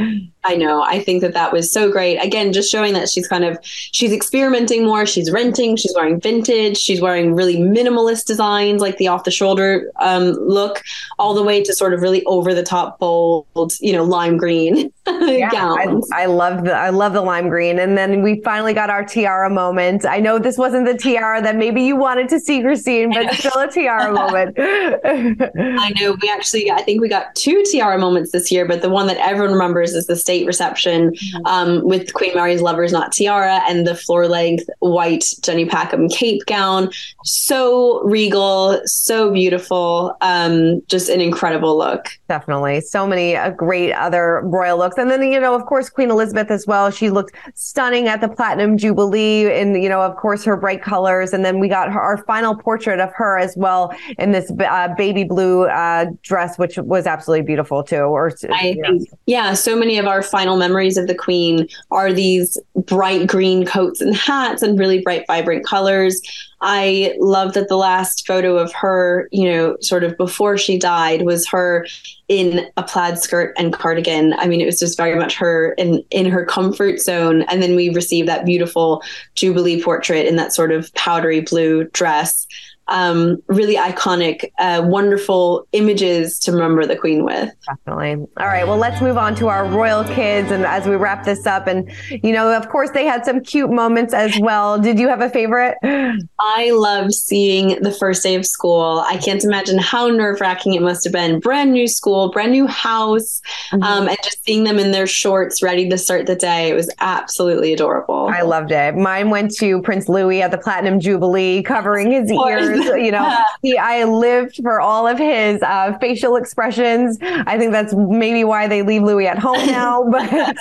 I 0.44 0.56
know. 0.56 0.82
I 0.82 1.00
think 1.00 1.20
that 1.20 1.34
that 1.34 1.52
was 1.52 1.70
so 1.70 1.92
great. 1.92 2.16
Again, 2.16 2.52
just 2.52 2.70
showing 2.70 2.94
that 2.94 3.10
she's 3.10 3.28
kind 3.28 3.44
of 3.44 3.58
she's 3.62 4.10
experimenting 4.12 4.84
more. 4.84 5.04
She's 5.04 5.30
renting. 5.30 5.76
She's 5.76 5.92
wearing 5.94 6.18
vintage. 6.18 6.78
She's 6.78 7.00
wearing 7.00 7.34
really 7.34 7.58
minimalist 7.58 8.24
designs, 8.24 8.80
like 8.80 8.96
the 8.96 9.08
off 9.08 9.24
the 9.24 9.30
shoulder 9.30 9.90
um, 9.96 10.30
look, 10.30 10.82
all 11.18 11.34
the 11.34 11.42
way 11.42 11.62
to 11.62 11.74
sort 11.74 11.92
of 11.92 12.00
really 12.00 12.24
over 12.24 12.54
the 12.54 12.62
top, 12.62 12.98
bold, 12.98 13.46
you 13.80 13.92
know, 13.92 14.02
lime 14.02 14.38
green 14.38 14.90
yeah, 15.06 15.50
gowns. 15.50 16.08
I, 16.10 16.22
I 16.22 16.26
love 16.26 16.64
the 16.64 16.72
I 16.72 16.88
love 16.88 17.12
the 17.12 17.22
lime 17.22 17.50
green. 17.50 17.78
And 17.78 17.98
then 17.98 18.22
we 18.22 18.40
finally 18.40 18.72
got 18.72 18.88
our 18.88 19.04
tiara 19.04 19.50
moment. 19.50 20.06
I 20.06 20.20
know 20.20 20.38
this 20.38 20.56
wasn't 20.56 20.86
the 20.86 20.96
tiara 20.96 21.42
that 21.42 21.56
maybe 21.56 21.82
you 21.82 21.96
wanted 21.96 22.30
to 22.30 22.40
see, 22.40 22.62
Christine, 22.62 23.12
but 23.12 23.34
still 23.34 23.60
a 23.60 23.70
tiara 23.70 24.10
moment. 24.12 24.56
I 24.58 25.92
know. 26.00 26.16
We 26.22 26.30
actually, 26.30 26.70
I 26.70 26.82
think 26.82 27.02
we 27.02 27.08
got 27.10 27.34
two 27.34 27.62
tiara 27.70 27.98
moments 27.98 28.32
this 28.32 28.50
year, 28.50 28.64
but 28.64 28.80
the 28.80 28.88
one 28.88 29.06
that 29.08 29.18
everyone 29.18 29.52
remembers 29.52 29.94
is 29.94 30.06
the 30.06 30.16
state 30.30 30.46
reception 30.46 31.10
mm-hmm. 31.10 31.46
um, 31.46 31.84
with 31.84 32.14
Queen 32.14 32.32
Mary's 32.36 32.62
Lovers 32.62 32.92
Knot 32.92 33.10
Tiara 33.10 33.62
and 33.68 33.84
the 33.84 33.96
floor 33.96 34.28
length 34.28 34.70
white 34.78 35.24
Jenny 35.40 35.66
Packham 35.66 36.08
cape 36.08 36.46
gown. 36.46 36.88
So 37.24 38.00
regal, 38.02 38.80
so 38.84 39.32
beautiful. 39.32 40.16
Um, 40.20 40.82
just 40.86 41.08
an 41.08 41.20
incredible 41.20 41.76
look. 41.76 42.06
Definitely. 42.28 42.80
So 42.82 43.08
many 43.08 43.34
uh, 43.34 43.50
great 43.50 43.92
other 43.92 44.40
royal 44.44 44.78
looks. 44.78 44.98
And 44.98 45.10
then, 45.10 45.20
you 45.32 45.40
know, 45.40 45.56
of 45.56 45.66
course, 45.66 45.90
Queen 45.90 46.12
Elizabeth 46.12 46.48
as 46.48 46.64
well. 46.64 46.92
She 46.92 47.10
looked 47.10 47.34
stunning 47.56 48.06
at 48.06 48.20
the 48.20 48.28
Platinum 48.28 48.78
Jubilee 48.78 49.50
and, 49.50 49.82
you 49.82 49.88
know, 49.88 50.00
of 50.00 50.14
course, 50.14 50.44
her 50.44 50.56
bright 50.56 50.80
colors. 50.80 51.32
And 51.32 51.44
then 51.44 51.58
we 51.58 51.66
got 51.66 51.90
her, 51.90 52.00
our 52.00 52.18
final 52.18 52.54
portrait 52.54 53.00
of 53.00 53.10
her 53.14 53.36
as 53.36 53.56
well 53.56 53.92
in 54.16 54.30
this 54.30 54.52
uh, 54.60 54.94
baby 54.96 55.24
blue 55.24 55.64
uh, 55.64 56.06
dress, 56.22 56.56
which 56.56 56.78
was 56.78 57.08
absolutely 57.08 57.44
beautiful 57.44 57.82
too. 57.82 57.96
Or, 57.96 58.30
I 58.52 58.74
think, 58.74 59.08
yeah, 59.26 59.54
so 59.54 59.74
many 59.74 59.98
of 59.98 60.06
our 60.06 60.19
our 60.20 60.26
final 60.26 60.58
memories 60.58 60.98
of 60.98 61.06
the 61.06 61.14
queen 61.14 61.66
are 61.90 62.12
these 62.12 62.58
bright 62.76 63.26
green 63.26 63.64
coats 63.64 64.02
and 64.02 64.14
hats 64.14 64.62
and 64.62 64.78
really 64.78 65.00
bright, 65.00 65.26
vibrant 65.26 65.64
colors. 65.64 66.20
I 66.60 67.14
love 67.18 67.54
that 67.54 67.68
the 67.68 67.78
last 67.78 68.26
photo 68.26 68.58
of 68.58 68.70
her, 68.74 69.30
you 69.32 69.50
know, 69.50 69.78
sort 69.80 70.04
of 70.04 70.18
before 70.18 70.58
she 70.58 70.78
died 70.78 71.22
was 71.22 71.48
her 71.48 71.86
in 72.28 72.66
a 72.76 72.82
plaid 72.82 73.18
skirt 73.18 73.54
and 73.56 73.72
cardigan. 73.72 74.34
I 74.34 74.46
mean, 74.46 74.60
it 74.60 74.66
was 74.66 74.78
just 74.78 74.98
very 74.98 75.18
much 75.18 75.36
her 75.36 75.72
in 75.78 76.04
in 76.10 76.26
her 76.26 76.44
comfort 76.44 77.00
zone. 77.00 77.42
And 77.42 77.62
then 77.62 77.74
we 77.74 77.88
received 77.88 78.28
that 78.28 78.44
beautiful 78.44 79.02
Jubilee 79.36 79.82
portrait 79.82 80.26
in 80.26 80.36
that 80.36 80.52
sort 80.52 80.70
of 80.70 80.92
powdery 80.92 81.40
blue 81.40 81.84
dress 81.84 82.46
um, 82.90 83.42
really 83.46 83.76
iconic, 83.76 84.50
uh, 84.58 84.82
wonderful 84.84 85.66
images 85.72 86.38
to 86.40 86.52
remember 86.52 86.84
the 86.84 86.96
Queen 86.96 87.24
with. 87.24 87.54
Definitely. 87.66 88.26
All 88.36 88.46
right. 88.46 88.66
Well, 88.66 88.76
let's 88.76 89.00
move 89.00 89.16
on 89.16 89.34
to 89.36 89.48
our 89.48 89.64
royal 89.64 90.04
kids. 90.04 90.50
And 90.50 90.64
as 90.64 90.86
we 90.86 90.96
wrap 90.96 91.24
this 91.24 91.46
up, 91.46 91.66
and, 91.66 91.90
you 92.10 92.32
know, 92.32 92.52
of 92.54 92.68
course, 92.68 92.90
they 92.90 93.06
had 93.06 93.24
some 93.24 93.40
cute 93.40 93.70
moments 93.70 94.12
as 94.12 94.38
well. 94.40 94.78
Did 94.78 94.98
you 94.98 95.08
have 95.08 95.20
a 95.20 95.30
favorite? 95.30 95.76
I 95.82 96.70
loved 96.72 97.14
seeing 97.14 97.80
the 97.80 97.92
first 97.92 98.22
day 98.22 98.34
of 98.34 98.44
school. 98.44 99.02
I 99.06 99.16
can't 99.16 99.42
imagine 99.44 99.78
how 99.78 100.08
nerve 100.08 100.40
wracking 100.40 100.74
it 100.74 100.82
must 100.82 101.04
have 101.04 101.12
been. 101.12 101.40
Brand 101.40 101.72
new 101.72 101.86
school, 101.86 102.30
brand 102.30 102.52
new 102.52 102.66
house, 102.66 103.40
mm-hmm. 103.70 103.82
um, 103.82 104.08
and 104.08 104.18
just 104.22 104.44
seeing 104.44 104.64
them 104.64 104.78
in 104.78 104.90
their 104.90 105.06
shorts 105.06 105.62
ready 105.62 105.88
to 105.88 105.96
start 105.96 106.26
the 106.26 106.36
day. 106.36 106.70
It 106.70 106.74
was 106.74 106.90
absolutely 106.98 107.72
adorable. 107.72 108.28
I 108.28 108.42
loved 108.42 108.72
it. 108.72 108.96
Mine 108.96 109.30
went 109.30 109.54
to 109.56 109.80
Prince 109.82 110.08
Louis 110.08 110.42
at 110.42 110.50
the 110.50 110.58
Platinum 110.58 110.98
Jubilee, 110.98 111.62
covering 111.62 112.10
his 112.10 112.30
ears 112.32 112.79
you 112.96 113.12
know, 113.12 113.36
he, 113.62 113.76
I 113.76 114.04
lived 114.04 114.56
for 114.62 114.80
all 114.80 115.06
of 115.06 115.18
his 115.18 115.62
uh, 115.62 115.96
facial 116.00 116.36
expressions. 116.36 117.18
I 117.22 117.58
think 117.58 117.72
that's 117.72 117.94
maybe 117.94 118.44
why 118.44 118.68
they 118.68 118.82
leave 118.82 119.02
Louis 119.02 119.26
at 119.26 119.38
home 119.38 119.66
now, 119.66 120.04
but 120.10 120.56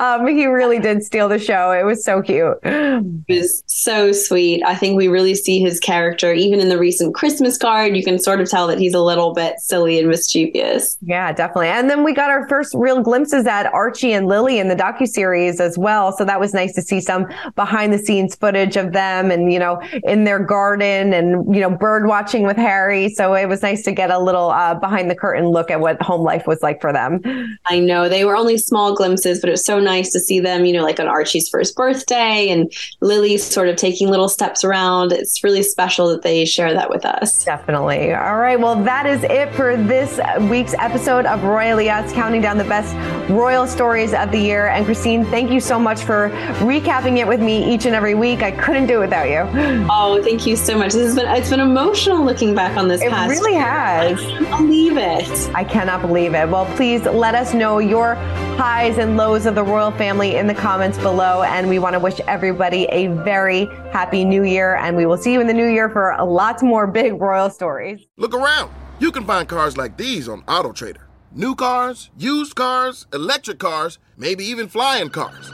um, 0.00 0.26
he 0.26 0.46
really 0.46 0.78
did 0.78 1.02
steal 1.02 1.28
the 1.28 1.38
show. 1.38 1.72
It 1.72 1.84
was 1.84 2.04
so 2.04 2.22
cute. 2.22 2.58
It 2.62 3.24
was 3.28 3.62
so 3.66 4.12
sweet. 4.12 4.62
I 4.64 4.74
think 4.74 4.96
we 4.96 5.08
really 5.08 5.34
see 5.34 5.60
his 5.60 5.80
character, 5.80 6.32
even 6.32 6.60
in 6.60 6.68
the 6.68 6.78
recent 6.78 7.14
Christmas 7.14 7.56
card, 7.56 7.96
you 7.96 8.04
can 8.04 8.18
sort 8.18 8.40
of 8.40 8.48
tell 8.48 8.66
that 8.66 8.78
he's 8.78 8.94
a 8.94 9.00
little 9.00 9.32
bit 9.32 9.58
silly 9.58 9.98
and 9.98 10.08
mischievous. 10.08 10.98
Yeah, 11.02 11.32
definitely. 11.32 11.68
And 11.68 11.90
then 11.90 12.04
we 12.04 12.12
got 12.12 12.30
our 12.30 12.48
first 12.48 12.74
real 12.74 13.02
glimpses 13.02 13.46
at 13.46 13.66
Archie 13.72 14.12
and 14.12 14.26
Lily 14.26 14.58
in 14.58 14.68
the 14.68 14.76
docu 14.76 15.06
series 15.06 15.60
as 15.60 15.78
well. 15.78 16.12
So 16.12 16.24
that 16.24 16.40
was 16.40 16.54
nice 16.54 16.74
to 16.74 16.82
see 16.82 17.00
some 17.00 17.26
behind 17.54 17.92
the 17.92 17.98
scenes 17.98 18.34
footage 18.34 18.76
of 18.76 18.92
them 18.92 19.30
and, 19.30 19.52
you 19.52 19.58
know, 19.58 19.80
in 20.04 20.24
their 20.24 20.38
garden 20.38 21.12
and 21.12 21.39
you 21.48 21.60
know, 21.60 21.70
bird 21.70 22.06
watching 22.06 22.46
with 22.46 22.56
Harry. 22.56 23.08
So 23.08 23.34
it 23.34 23.46
was 23.46 23.62
nice 23.62 23.82
to 23.84 23.92
get 23.92 24.10
a 24.10 24.18
little 24.18 24.50
uh, 24.50 24.74
behind 24.74 25.10
the 25.10 25.14
curtain 25.14 25.46
look 25.46 25.70
at 25.70 25.80
what 25.80 26.00
home 26.02 26.22
life 26.22 26.46
was 26.46 26.62
like 26.62 26.80
for 26.80 26.92
them. 26.92 27.20
I 27.66 27.78
know 27.78 28.08
they 28.08 28.24
were 28.24 28.36
only 28.36 28.58
small 28.58 28.94
glimpses, 28.94 29.40
but 29.40 29.48
it 29.48 29.52
was 29.52 29.64
so 29.64 29.80
nice 29.80 30.12
to 30.12 30.20
see 30.20 30.40
them, 30.40 30.64
you 30.64 30.72
know, 30.72 30.82
like 30.82 31.00
on 31.00 31.08
Archie's 31.08 31.48
first 31.48 31.76
birthday 31.76 32.48
and 32.48 32.72
Lily 33.00 33.38
sort 33.38 33.68
of 33.68 33.76
taking 33.76 34.08
little 34.08 34.28
steps 34.28 34.64
around. 34.64 35.12
It's 35.12 35.42
really 35.44 35.62
special 35.62 36.08
that 36.08 36.22
they 36.22 36.44
share 36.44 36.72
that 36.74 36.90
with 36.90 37.04
us. 37.04 37.44
Definitely. 37.44 38.12
All 38.12 38.38
right. 38.38 38.58
Well, 38.58 38.82
that 38.84 39.06
is 39.06 39.24
it 39.24 39.52
for 39.54 39.76
this 39.76 40.20
week's 40.48 40.74
episode 40.74 41.26
of 41.26 41.42
Royally 41.44 41.90
Us 41.90 42.12
counting 42.12 42.40
down 42.40 42.58
the 42.58 42.64
best 42.64 42.94
royal 43.30 43.66
stories 43.66 44.14
of 44.14 44.30
the 44.30 44.38
year. 44.38 44.68
And 44.68 44.84
Christine, 44.84 45.24
thank 45.26 45.50
you 45.50 45.60
so 45.60 45.78
much 45.78 46.00
for 46.02 46.30
recapping 46.60 47.18
it 47.18 47.26
with 47.26 47.40
me 47.40 47.72
each 47.72 47.86
and 47.86 47.94
every 47.94 48.14
week. 48.14 48.42
I 48.42 48.50
couldn't 48.50 48.86
do 48.86 48.98
it 48.98 49.00
without 49.00 49.28
you. 49.28 49.48
Oh, 49.90 50.22
thank 50.22 50.46
you 50.46 50.56
so 50.56 50.76
much. 50.76 50.92
This 50.92 51.06
has 51.06 51.14
been 51.14 51.26
it's 51.36 51.50
been 51.50 51.60
emotional 51.60 52.24
looking 52.24 52.54
back 52.54 52.76
on 52.76 52.88
this 52.88 53.00
it 53.02 53.10
past. 53.10 53.30
It 53.30 53.34
really 53.34 53.54
has. 53.54 54.20
I 54.20 54.28
can't 54.28 54.66
believe 54.66 54.96
it. 54.96 55.54
I 55.54 55.64
cannot 55.64 56.02
believe 56.02 56.34
it. 56.34 56.48
Well, 56.48 56.66
please 56.76 57.02
let 57.04 57.34
us 57.34 57.54
know 57.54 57.78
your 57.78 58.14
highs 58.56 58.98
and 58.98 59.16
lows 59.16 59.46
of 59.46 59.54
the 59.54 59.62
royal 59.62 59.92
family 59.92 60.36
in 60.36 60.46
the 60.46 60.54
comments 60.54 60.98
below. 60.98 61.42
And 61.42 61.68
we 61.68 61.78
want 61.78 61.94
to 61.94 62.00
wish 62.00 62.20
everybody 62.20 62.84
a 62.86 63.08
very 63.08 63.66
happy 63.92 64.24
new 64.24 64.44
year. 64.44 64.76
And 64.76 64.96
we 64.96 65.06
will 65.06 65.16
see 65.16 65.32
you 65.32 65.40
in 65.40 65.46
the 65.46 65.54
new 65.54 65.68
year 65.68 65.88
for 65.88 66.16
lots 66.22 66.62
more 66.62 66.86
big 66.86 67.20
royal 67.20 67.50
stories. 67.50 68.06
Look 68.16 68.34
around. 68.34 68.72
You 68.98 69.12
can 69.12 69.24
find 69.24 69.48
cars 69.48 69.76
like 69.76 69.96
these 69.96 70.28
on 70.28 70.42
AutoTrader. 70.42 71.02
New 71.32 71.54
cars, 71.54 72.10
used 72.18 72.56
cars, 72.56 73.06
electric 73.12 73.58
cars, 73.60 73.98
maybe 74.16 74.44
even 74.44 74.68
flying 74.68 75.10
cars. 75.10 75.50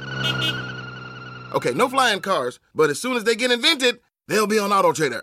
Okay, 1.55 1.73
no 1.73 1.89
flying 1.89 2.21
cars, 2.21 2.59
but 2.75 2.91
as 2.91 3.01
soon 3.01 3.17
as 3.17 3.25
they 3.25 3.37
get 3.37 3.51
invented, 3.51 4.01
they'll 4.27 4.47
be 4.47 4.59
on 4.59 4.71
AutoTrader. 4.71 5.23